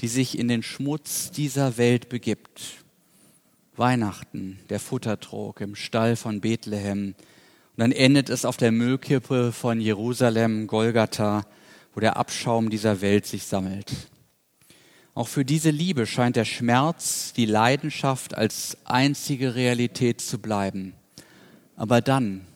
die 0.00 0.06
sich 0.06 0.38
in 0.38 0.46
den 0.46 0.62
Schmutz 0.62 1.32
dieser 1.32 1.76
Welt 1.76 2.08
begibt. 2.08 2.84
Weihnachten, 3.76 4.60
der 4.70 4.78
Futtertrog 4.78 5.60
im 5.60 5.74
Stall 5.74 6.14
von 6.14 6.40
Bethlehem. 6.40 7.14
Und 7.16 7.78
dann 7.78 7.92
endet 7.92 8.30
es 8.30 8.44
auf 8.44 8.58
der 8.58 8.70
Müllkippe 8.70 9.50
von 9.50 9.80
Jerusalem, 9.80 10.68
Golgatha, 10.68 11.44
wo 11.94 12.00
der 12.00 12.16
Abschaum 12.16 12.70
dieser 12.70 13.00
Welt 13.00 13.26
sich 13.26 13.44
sammelt. 13.44 13.92
Auch 15.18 15.26
für 15.26 15.44
diese 15.44 15.70
Liebe 15.70 16.06
scheint 16.06 16.36
der 16.36 16.44
Schmerz, 16.44 17.32
die 17.32 17.46
Leidenschaft 17.46 18.36
als 18.36 18.76
einzige 18.84 19.56
Realität 19.56 20.20
zu 20.20 20.38
bleiben. 20.38 20.94
Aber 21.74 22.00
dann 22.00 22.46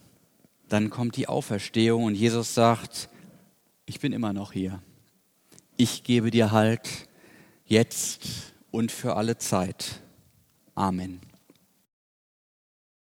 dann 0.72 0.88
kommt 0.88 1.16
die 1.16 1.28
Auferstehung 1.28 2.04
und 2.04 2.14
Jesus 2.14 2.54
sagt, 2.54 3.10
ich 3.84 4.00
bin 4.00 4.12
immer 4.12 4.32
noch 4.32 4.52
hier. 4.52 4.80
Ich 5.76 6.02
gebe 6.02 6.30
dir 6.30 6.50
Halt 6.50 7.08
jetzt 7.66 8.54
und 8.70 8.90
für 8.90 9.16
alle 9.16 9.36
Zeit. 9.36 10.00
Amen. 10.74 11.20